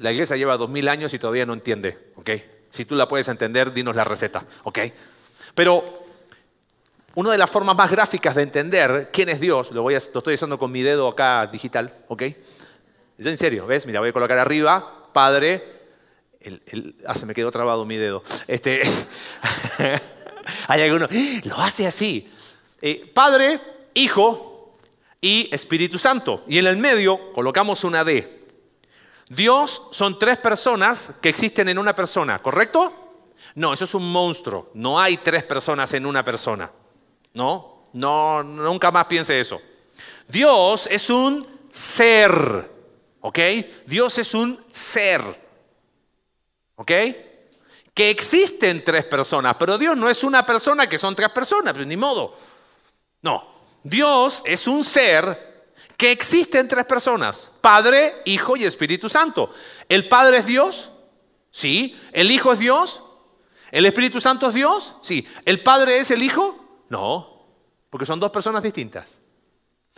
[0.00, 2.30] La iglesia lleva dos mil años y todavía no entiende, ¿ok?
[2.70, 4.78] Si tú la puedes entender, dinos la receta, ¿ok?
[5.54, 6.04] Pero
[7.14, 10.34] una de las formas más gráficas de entender quién es Dios, lo, voy a, estoy
[10.34, 12.22] haciendo con mi dedo acá digital, ¿ok?
[12.22, 13.86] Es en serio, ¿ves?
[13.86, 15.74] Mira, voy a colocar arriba, Padre,
[17.06, 18.24] ah, se me quedó trabado mi dedo.
[18.48, 18.82] Este,
[20.68, 21.06] hay alguno,
[21.44, 22.28] lo hace así.
[22.82, 23.60] Eh, padre,
[23.94, 24.53] Hijo
[25.24, 26.44] y Espíritu Santo.
[26.46, 28.44] Y en el medio colocamos una D.
[29.30, 32.92] Dios son tres personas que existen en una persona, ¿correcto?
[33.54, 34.70] No, eso es un monstruo.
[34.74, 36.70] No hay tres personas en una persona.
[37.32, 39.62] No, no, nunca más piense eso.
[40.28, 42.70] Dios es un ser,
[43.22, 43.38] ¿ok?
[43.86, 45.22] Dios es un ser,
[46.76, 46.92] ¿ok?
[47.94, 51.86] Que existen tres personas, pero Dios no es una persona que son tres personas, pues
[51.86, 52.36] ni modo.
[53.22, 53.53] No,
[53.84, 55.54] Dios es un ser
[55.96, 59.52] que existe en tres personas, Padre, Hijo y Espíritu Santo.
[59.88, 60.90] ¿El Padre es Dios?
[61.50, 61.96] Sí.
[62.12, 63.02] ¿El Hijo es Dios?
[63.70, 64.96] ¿El Espíritu Santo es Dios?
[65.02, 65.26] Sí.
[65.44, 66.84] ¿El Padre es el Hijo?
[66.88, 67.46] No,
[67.90, 69.18] porque son dos personas distintas.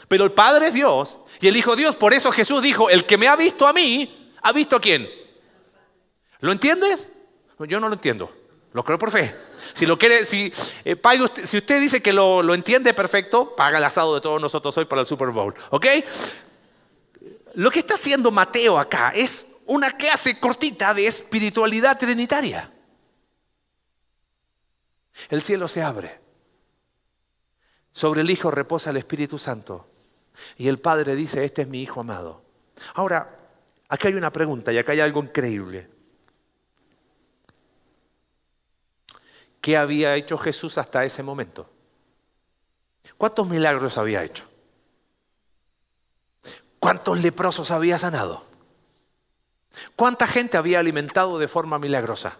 [0.08, 1.96] Pero el Padre es Dios y el Hijo es Dios.
[1.96, 5.08] Por eso Jesús dijo, el que me ha visto a mí, ¿ha visto a quién?
[6.40, 7.08] ¿Lo entiendes?
[7.60, 8.30] Yo no lo entiendo.
[8.72, 9.34] Lo creo por fe.
[9.76, 10.50] Si lo quiere, si,
[10.86, 14.40] eh, usted, si usted dice que lo, lo, entiende perfecto, paga el asado de todos
[14.40, 15.52] nosotros hoy para el Super Bowl.
[15.68, 15.86] ¿Ok?
[17.56, 22.72] Lo que está haciendo Mateo acá es una clase cortita de espiritualidad trinitaria.
[25.28, 26.20] El cielo se abre.
[27.92, 29.90] Sobre el Hijo reposa el Espíritu Santo.
[30.56, 32.42] Y el Padre dice, este es mi Hijo amado.
[32.94, 33.36] Ahora,
[33.90, 35.95] acá hay una pregunta y acá hay algo increíble.
[39.66, 41.68] ¿Qué había hecho Jesús hasta ese momento?
[43.18, 44.44] ¿Cuántos milagros había hecho?
[46.78, 48.44] ¿Cuántos leprosos había sanado?
[49.96, 52.38] ¿Cuánta gente había alimentado de forma milagrosa?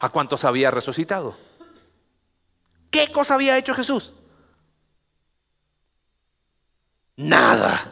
[0.00, 1.38] ¿A cuántos había resucitado?
[2.90, 4.12] ¿Qué cosa había hecho Jesús?
[7.16, 7.90] Nada.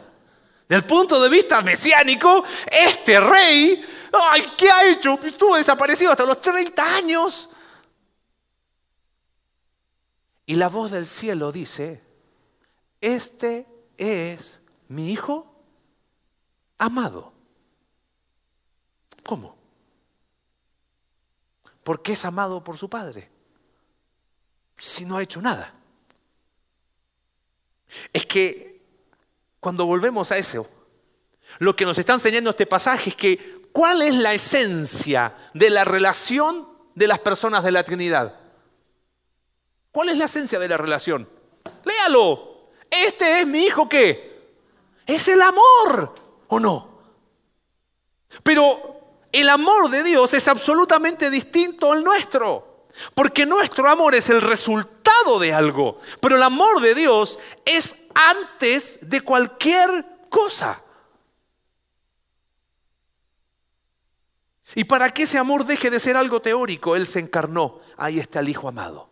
[0.69, 5.19] Del punto de vista mesiánico, este rey, ay, ¿qué ha hecho?
[5.23, 7.50] Estuvo desaparecido hasta los 30 años.
[10.51, 12.03] Y la voz del cielo dice,
[12.99, 13.65] este
[13.97, 14.59] es
[14.89, 15.63] mi hijo
[16.77, 17.31] amado.
[19.25, 19.57] ¿Cómo?
[21.85, 23.29] Porque es amado por su padre
[24.75, 25.71] si no ha hecho nada?
[28.11, 28.83] Es que
[29.61, 30.67] cuando volvemos a eso,
[31.59, 35.85] lo que nos está enseñando este pasaje es que ¿cuál es la esencia de la
[35.85, 38.40] relación de las personas de la Trinidad?
[39.91, 41.27] ¿Cuál es la esencia de la relación?
[41.83, 42.49] Léalo.
[42.89, 44.31] Este es mi hijo que
[45.05, 46.13] es el amor,
[46.47, 46.99] ¿o no?
[48.43, 48.99] Pero
[49.31, 52.87] el amor de Dios es absolutamente distinto al nuestro.
[53.13, 58.99] Porque nuestro amor es el resultado de algo, pero el amor de Dios es antes
[59.01, 60.81] de cualquier cosa.
[64.75, 67.79] Y para que ese amor deje de ser algo teórico, Él se encarnó.
[67.97, 69.10] Ahí está el Hijo amado.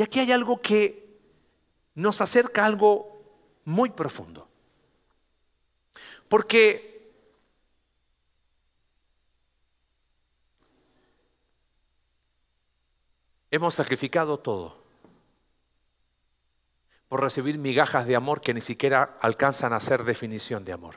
[0.00, 1.20] Y aquí hay algo que
[1.94, 3.20] nos acerca a algo
[3.66, 4.48] muy profundo.
[6.26, 6.88] Porque
[13.50, 14.82] Hemos sacrificado todo
[17.08, 20.94] por recibir migajas de amor que ni siquiera alcanzan a ser definición de amor.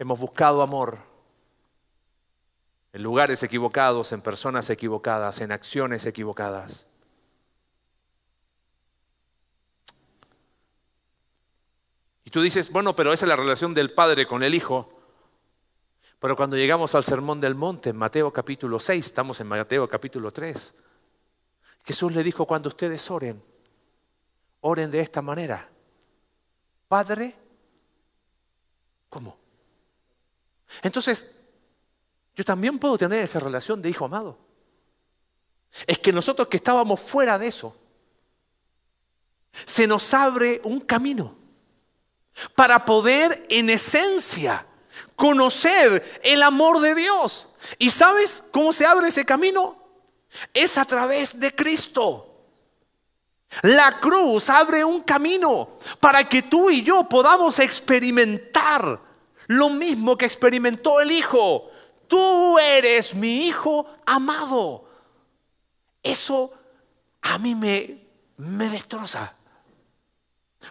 [0.00, 0.98] Hemos buscado amor
[2.96, 6.86] en lugares equivocados, en personas equivocadas, en acciones equivocadas.
[12.24, 14.98] Y tú dices, bueno, pero esa es la relación del Padre con el Hijo.
[16.18, 20.30] Pero cuando llegamos al Sermón del Monte, en Mateo capítulo 6, estamos en Mateo capítulo
[20.30, 20.74] 3,
[21.84, 23.44] Jesús le dijo, cuando ustedes oren,
[24.62, 25.68] oren de esta manera.
[26.88, 27.34] Padre,
[29.10, 29.36] ¿cómo?
[30.82, 31.35] Entonces,
[32.36, 34.38] yo también puedo tener esa relación de hijo amado.
[35.86, 37.74] Es que nosotros que estábamos fuera de eso,
[39.64, 41.34] se nos abre un camino.
[42.54, 44.66] para poder en esencia
[45.16, 47.48] conocer el amor de Dios.
[47.78, 49.74] ¿Y sabes cómo se abre ese camino?
[50.52, 52.36] Es a través de Cristo.
[53.62, 59.00] La cruz abre un camino para que tú y yo podamos experimentar
[59.46, 61.70] lo mismo que experimentó el Hijo.
[62.08, 64.88] Tú eres mi Hijo amado.
[66.02, 66.52] Eso
[67.22, 69.34] a mí me, me destroza.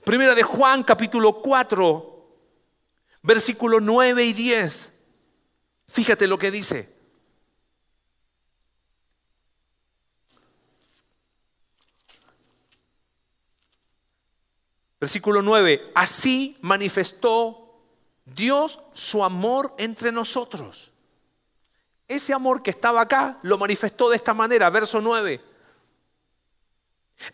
[0.03, 2.27] Primera de Juan capítulo 4,
[3.21, 4.93] versículo 9 y 10.
[5.87, 6.93] Fíjate lo que dice.
[14.99, 17.79] Versículo 9, así manifestó
[18.25, 20.91] Dios su amor entre nosotros.
[22.07, 25.41] Ese amor que estaba acá lo manifestó de esta manera, verso 9.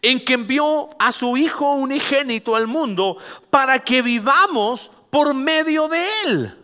[0.02, 3.18] En que envió a su Hijo unigénito al mundo
[3.50, 6.58] para que vivamos por medio de Él.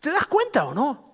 [0.00, 1.04] ¿Te das cuenta o no?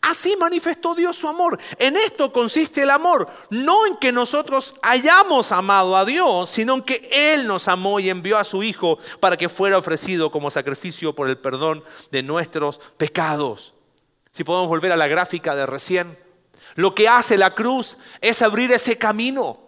[0.00, 1.58] Así manifestó Dios su amor.
[1.78, 6.82] En esto consiste el amor, no en que nosotros hayamos amado a Dios, sino en
[6.82, 11.14] que Él nos amó y envió a su Hijo para que fuera ofrecido como sacrificio
[11.14, 13.74] por el perdón de nuestros pecados.
[14.32, 16.18] Si podemos volver a la gráfica de recién,
[16.74, 19.60] lo que hace la cruz es abrir ese camino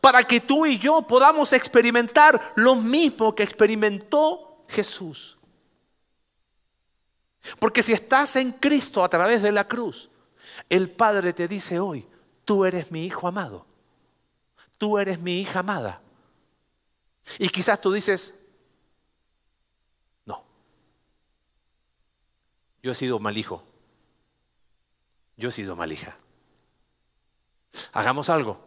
[0.00, 5.36] para que tú y yo podamos experimentar lo mismo que experimentó Jesús.
[7.58, 10.10] Porque si estás en Cristo a través de la cruz,
[10.68, 12.06] el Padre te dice hoy,
[12.44, 13.66] tú eres mi hijo amado,
[14.76, 16.02] tú eres mi hija amada.
[17.38, 18.38] Y quizás tú dices,
[20.26, 20.44] no,
[22.82, 23.62] yo he sido mal hijo,
[25.38, 26.18] yo he sido mal hija.
[27.92, 28.58] Hagamos algo,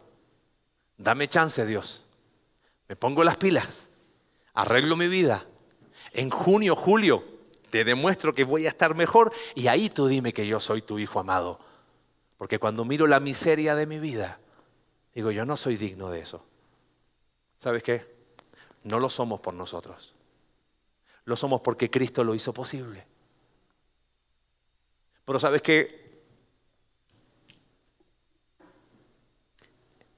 [0.96, 2.04] dame chance Dios,
[2.88, 3.88] me pongo las pilas,
[4.54, 5.46] arreglo mi vida.
[6.12, 7.24] En junio, julio,
[7.70, 10.98] te demuestro que voy a estar mejor y ahí tú dime que yo soy tu
[10.98, 11.60] hijo amado.
[12.36, 14.40] Porque cuando miro la miseria de mi vida,
[15.14, 16.44] digo, yo no soy digno de eso.
[17.58, 18.04] ¿Sabes qué?
[18.82, 20.14] No lo somos por nosotros.
[21.24, 23.06] Lo somos porque Cristo lo hizo posible.
[25.24, 26.01] Pero ¿sabes qué?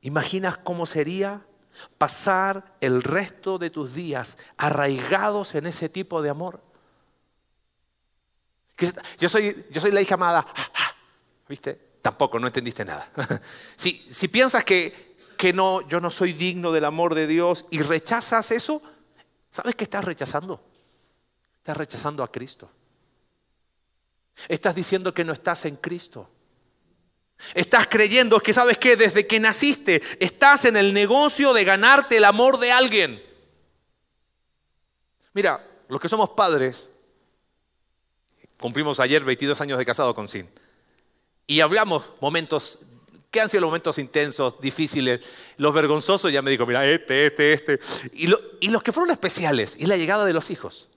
[0.05, 1.47] ¿Imaginas cómo sería
[1.97, 6.63] pasar el resto de tus días arraigados en ese tipo de amor?
[9.19, 10.47] Yo soy, yo soy la hija amada.
[11.49, 11.95] ¿Viste?
[12.03, 13.11] Tampoco, no entendiste nada.
[13.77, 17.81] si, si piensas que, que no, yo no soy digno del amor de Dios y
[17.81, 18.83] rechazas eso,
[19.51, 20.63] ¿sabes qué estás rechazando?
[21.61, 22.71] Estás rechazando a Cristo.
[24.49, 26.29] Estás diciendo que no estás en Cristo.
[27.55, 32.25] Estás creyendo que sabes que desde que naciste estás en el negocio de ganarte el
[32.25, 33.23] amor de alguien.
[35.33, 36.89] Mira, los que somos padres,
[38.65, 40.49] Cumplimos ayer 22 años de casado con Sin.
[41.47, 42.79] Y hablamos momentos,
[43.31, 45.21] que han sido los momentos intensos, difíciles,
[45.59, 47.81] los vergonzosos, ya me dijo, mira, este, este, este.
[48.15, 50.89] Y, y los que fueron especiales, y la llegada de los hijos.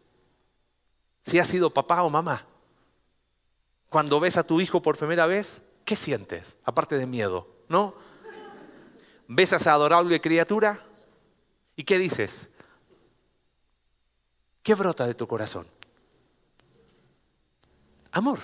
[1.21, 2.45] Si has sido papá o mamá,
[3.89, 6.57] cuando ves a tu hijo por primera vez, ¿qué sientes?
[6.65, 7.95] Aparte de miedo, ¿no?
[9.29, 10.85] ¿Ves a esa adorable criatura?
[11.77, 12.49] ¿Y qué dices?
[14.61, 15.65] ¿Qué brota de tu corazón?
[18.11, 18.39] Amor.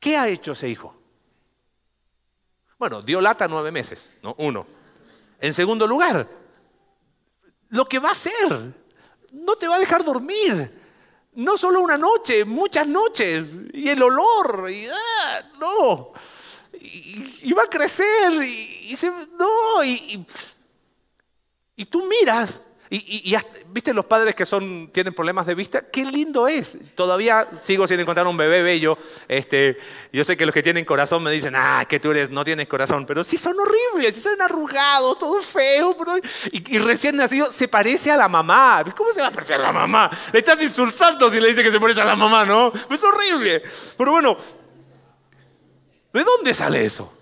[0.00, 0.96] ¿Qué ha hecho ese hijo?
[2.78, 4.34] Bueno, dio lata nueve meses, ¿no?
[4.38, 4.66] Uno.
[5.40, 6.26] En segundo lugar,
[7.68, 8.74] lo que va a hacer,
[9.32, 10.79] no te va a dejar dormir.
[11.32, 13.56] No solo una noche, muchas noches.
[13.72, 16.12] Y el olor, y ah, no.
[16.72, 20.26] Y, va a crecer, y, se, no, y,
[21.76, 22.60] y tú miras
[22.92, 23.36] y,
[23.68, 26.76] viste los padres que son, tienen problemas de vista, qué lindo es.
[26.96, 28.98] Todavía sigo sin encontrar un bebé bello.
[29.28, 29.78] Este,
[30.12, 32.66] yo sé que los que tienen corazón me dicen, ah, que tú eres, no tienes
[32.66, 35.96] corazón, pero sí son horribles, sí son arrugados, todo feo.
[36.50, 38.82] y, recién nacido se parece a la mamá.
[38.96, 40.10] ¿Cómo se va a parecer a la mamá?
[40.32, 42.72] Le estás insultando si le dice que se parece a la mamá, ¿no?
[42.90, 43.62] Es horrible.
[43.96, 44.36] Pero bueno,
[46.12, 47.16] ¿de dónde sale eso?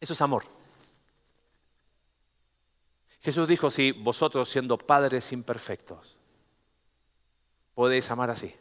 [0.00, 0.57] Eso es amor.
[3.20, 6.16] Jesús dijo, si vosotros siendo padres imperfectos
[7.74, 8.54] podéis amar así,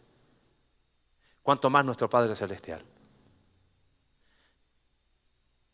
[1.42, 2.84] cuanto más nuestro Padre Celestial.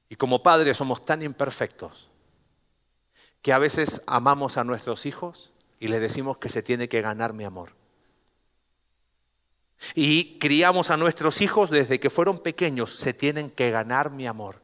[0.08, 2.10] Y como padres somos tan imperfectos
[3.42, 7.34] que a veces amamos a nuestros hijos y les decimos que se tiene que ganar
[7.34, 7.74] mi amor.
[9.96, 14.63] Y criamos a nuestros hijos desde que fueron pequeños, se tienen que ganar mi amor.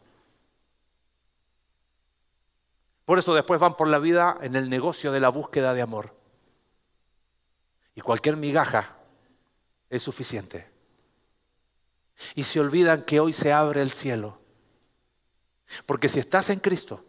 [3.10, 6.16] Por eso después van por la vida en el negocio de la búsqueda de amor.
[7.96, 8.98] Y cualquier migaja
[9.90, 10.70] es suficiente.
[12.36, 14.38] Y se olvidan que hoy se abre el cielo.
[15.88, 17.04] Porque si estás en Cristo,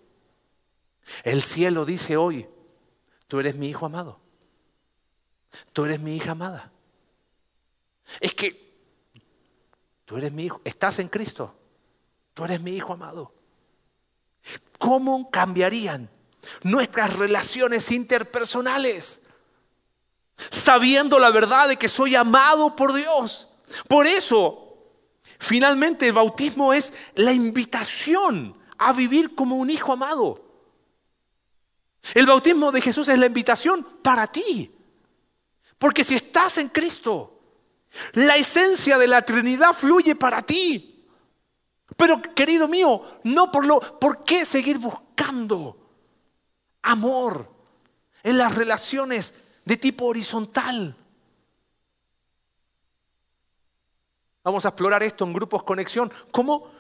[1.22, 2.48] el cielo dice hoy,
[3.26, 4.20] tú eres mi hijo amado.
[5.74, 6.72] Tú eres mi hija amada.
[8.20, 8.72] Es que
[10.07, 11.55] tú eres mi hijo, estás en Cristo.
[12.32, 13.34] Tú eres mi hijo amado.
[14.78, 16.09] ¿Cómo cambiarían
[16.62, 19.22] nuestras relaciones interpersonales?
[20.51, 23.48] Sabiendo la verdad de que soy amado por Dios.
[23.88, 24.78] Por eso,
[25.38, 30.42] finalmente el bautismo es la invitación a vivir como un hijo amado.
[32.14, 34.74] El bautismo de Jesús es la invitación para ti.
[35.78, 37.40] Porque si estás en Cristo,
[38.12, 40.89] la esencia de la Trinidad fluye para ti.
[42.01, 45.76] Pero querido mío, no por lo, ¿por qué seguir buscando
[46.80, 47.46] amor
[48.22, 49.34] en las relaciones
[49.66, 50.96] de tipo horizontal?
[54.42, 56.11] Vamos a explorar esto en grupos conexión.
[56.30, 56.70] ¿Cómo,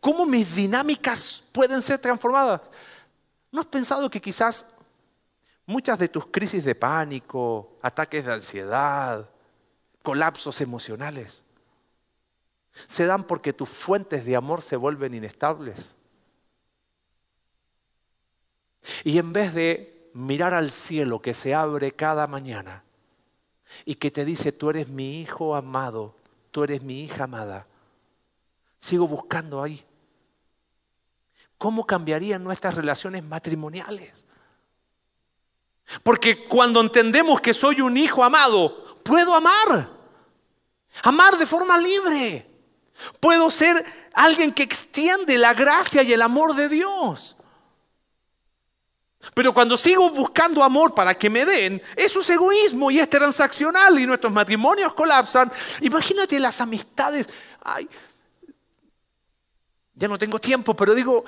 [0.00, 2.62] cómo mis dinámicas pueden ser transformadas?
[3.52, 4.64] ¿No has pensado que quizás
[5.66, 9.28] muchas de tus crisis de pánico, ataques de ansiedad,
[10.02, 11.44] colapsos emocionales,
[12.86, 15.94] se dan porque tus fuentes de amor se vuelven inestables.
[19.04, 22.82] Y en vez de mirar al cielo que se abre cada mañana
[23.84, 26.14] y que te dice, tú eres mi hijo amado,
[26.50, 27.66] tú eres mi hija amada,
[28.78, 29.84] sigo buscando ahí.
[31.58, 34.24] ¿Cómo cambiarían nuestras relaciones matrimoniales?
[36.02, 39.88] Porque cuando entendemos que soy un hijo amado, puedo amar.
[41.02, 42.49] Amar de forma libre.
[43.18, 43.84] Puedo ser
[44.14, 47.36] alguien que extiende la gracia y el amor de Dios.
[49.34, 53.98] Pero cuando sigo buscando amor para que me den, eso es egoísmo y es transaccional
[53.98, 55.52] y nuestros matrimonios colapsan.
[55.82, 57.28] Imagínate las amistades.
[57.62, 57.88] Ay,
[59.94, 61.24] ya no tengo tiempo, pero digo,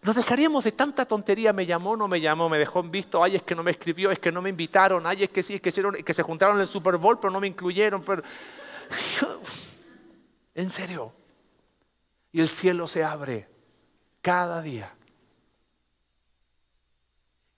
[0.00, 3.36] nos dejaríamos de tanta tontería, me llamó, no me llamó, me dejó en visto, ay,
[3.36, 5.60] es que no me escribió, es que no me invitaron, ay, es que sí, es
[5.60, 8.02] que, hicieron, que se juntaron en el Super Bowl, pero no me incluyeron.
[8.02, 8.22] Pero...
[10.54, 11.12] En serio.
[12.32, 13.48] Y el cielo se abre
[14.20, 14.94] cada día.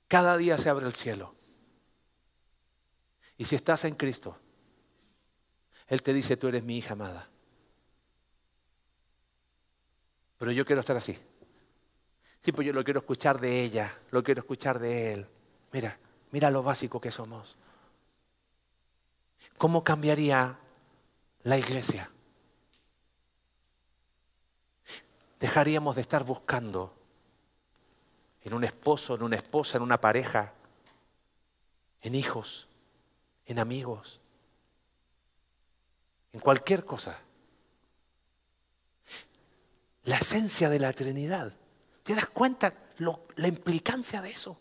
[0.09, 1.35] Cada día se abre el cielo.
[3.37, 4.39] Y si estás en Cristo,
[5.89, 7.29] Él te dice, tú eres mi hija amada.
[10.39, 11.19] Pero yo quiero estar así.
[12.41, 15.27] Sí, pues yo lo quiero escuchar de ella, lo quiero escuchar de Él.
[15.73, 15.99] Mira,
[16.31, 17.57] mira lo básico que somos.
[19.57, 20.59] ¿Cómo cambiaría
[21.43, 22.11] la iglesia?
[25.45, 26.91] Dejaríamos de estar buscando
[28.45, 30.55] en un esposo, en una esposa, en una pareja,
[32.01, 32.67] en hijos,
[33.45, 34.21] en amigos,
[36.33, 37.21] en cualquier cosa.
[40.05, 41.53] La esencia de la Trinidad.
[42.05, 42.73] ¿Te das cuenta
[43.37, 44.59] la implicancia de eso?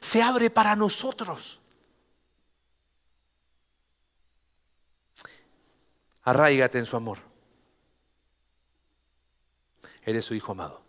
[0.00, 1.60] Se abre para nosotros.
[6.22, 7.33] Arraigate en su amor.
[10.04, 10.82] Eres su hijo amado.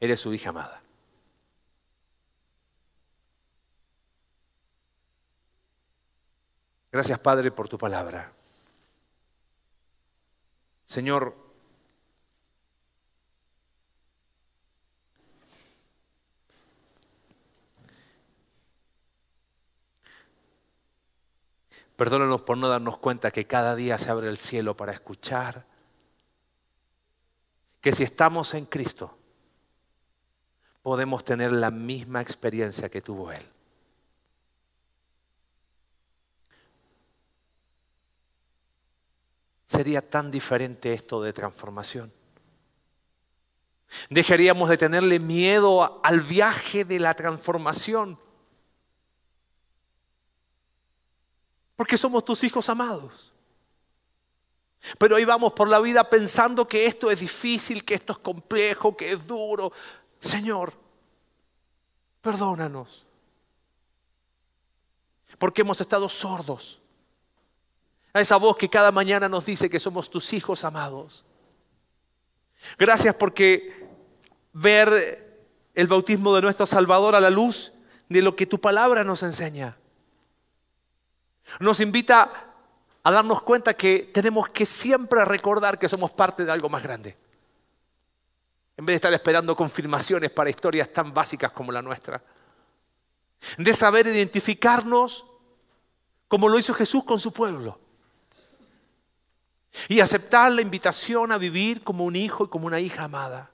[0.00, 0.82] Eres su hija amada.
[6.92, 8.32] Gracias Padre por tu palabra.
[10.84, 11.34] Señor,
[21.96, 25.64] perdónanos por no darnos cuenta que cada día se abre el cielo para escuchar,
[27.82, 29.18] que si estamos en Cristo,
[30.82, 33.44] podemos tener la misma experiencia que tuvo Él.
[39.66, 42.12] Sería tan diferente esto de transformación.
[44.10, 48.18] Dejaríamos de tenerle miedo al viaje de la transformación.
[51.74, 53.31] Porque somos tus hijos amados.
[54.98, 58.96] Pero hoy vamos por la vida pensando que esto es difícil, que esto es complejo,
[58.96, 59.72] que es duro.
[60.20, 60.72] Señor,
[62.20, 63.06] perdónanos.
[65.38, 66.80] Porque hemos estado sordos
[68.12, 71.24] a esa voz que cada mañana nos dice que somos tus hijos amados.
[72.78, 73.88] Gracias porque
[74.52, 77.72] ver el bautismo de nuestro Salvador a la luz
[78.08, 79.76] de lo que tu palabra nos enseña.
[81.60, 82.51] Nos invita
[83.04, 87.14] a darnos cuenta que tenemos que siempre recordar que somos parte de algo más grande.
[88.74, 92.22] en vez de estar esperando confirmaciones para historias tan básicas como la nuestra.
[93.58, 95.26] De saber identificarnos
[96.26, 97.78] como lo hizo Jesús con su pueblo.
[99.88, 103.51] Y aceptar la invitación a vivir como un hijo y como una hija amada.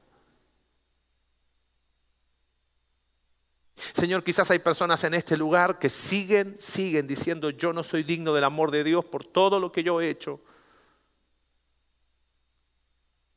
[3.92, 8.32] Señor, quizás hay personas en este lugar que siguen, siguen diciendo, yo no soy digno
[8.32, 10.40] del amor de Dios por todo lo que yo he hecho.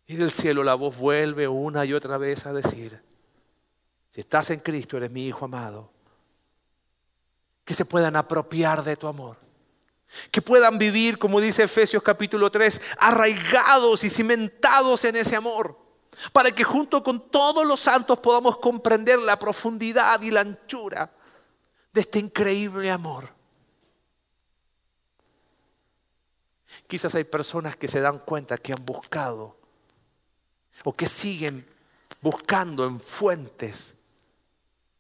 [0.07, 3.01] Y del cielo la voz vuelve una y otra vez a decir,
[4.09, 5.89] si estás en Cristo eres mi Hijo amado.
[7.63, 9.37] Que se puedan apropiar de tu amor.
[10.29, 15.90] Que puedan vivir, como dice Efesios capítulo 3, arraigados y cimentados en ese amor.
[16.32, 21.12] Para que junto con todos los santos podamos comprender la profundidad y la anchura
[21.93, 23.30] de este increíble amor.
[26.88, 29.57] Quizás hay personas que se dan cuenta que han buscado
[30.84, 31.68] o que siguen
[32.22, 33.95] buscando en fuentes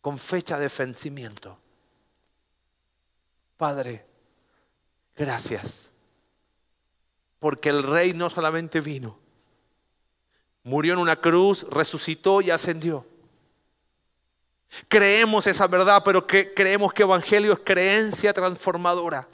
[0.01, 1.57] con fecha de vencimiento.
[3.57, 4.05] Padre,
[5.15, 5.91] gracias,
[7.39, 9.20] porque el rey no solamente vino,
[10.63, 13.05] murió en una cruz, resucitó y ascendió.
[14.87, 19.27] Creemos esa verdad, pero que creemos que Evangelio es creencia transformadora.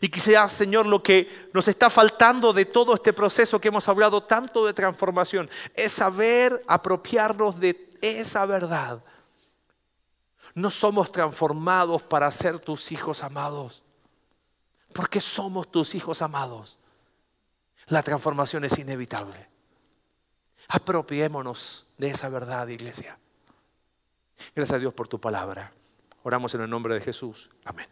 [0.00, 4.22] Y quizás, Señor, lo que nos está faltando de todo este proceso que hemos hablado
[4.22, 9.02] tanto de transformación es saber apropiarnos de esa verdad.
[10.54, 13.82] No somos transformados para ser tus hijos amados,
[14.94, 16.78] porque somos tus hijos amados.
[17.92, 19.50] La transformación es inevitable.
[20.68, 23.18] Apropiémonos de esa verdad, iglesia.
[24.56, 25.74] Gracias a Dios por tu palabra.
[26.22, 27.50] Oramos en el nombre de Jesús.
[27.66, 27.86] Amén.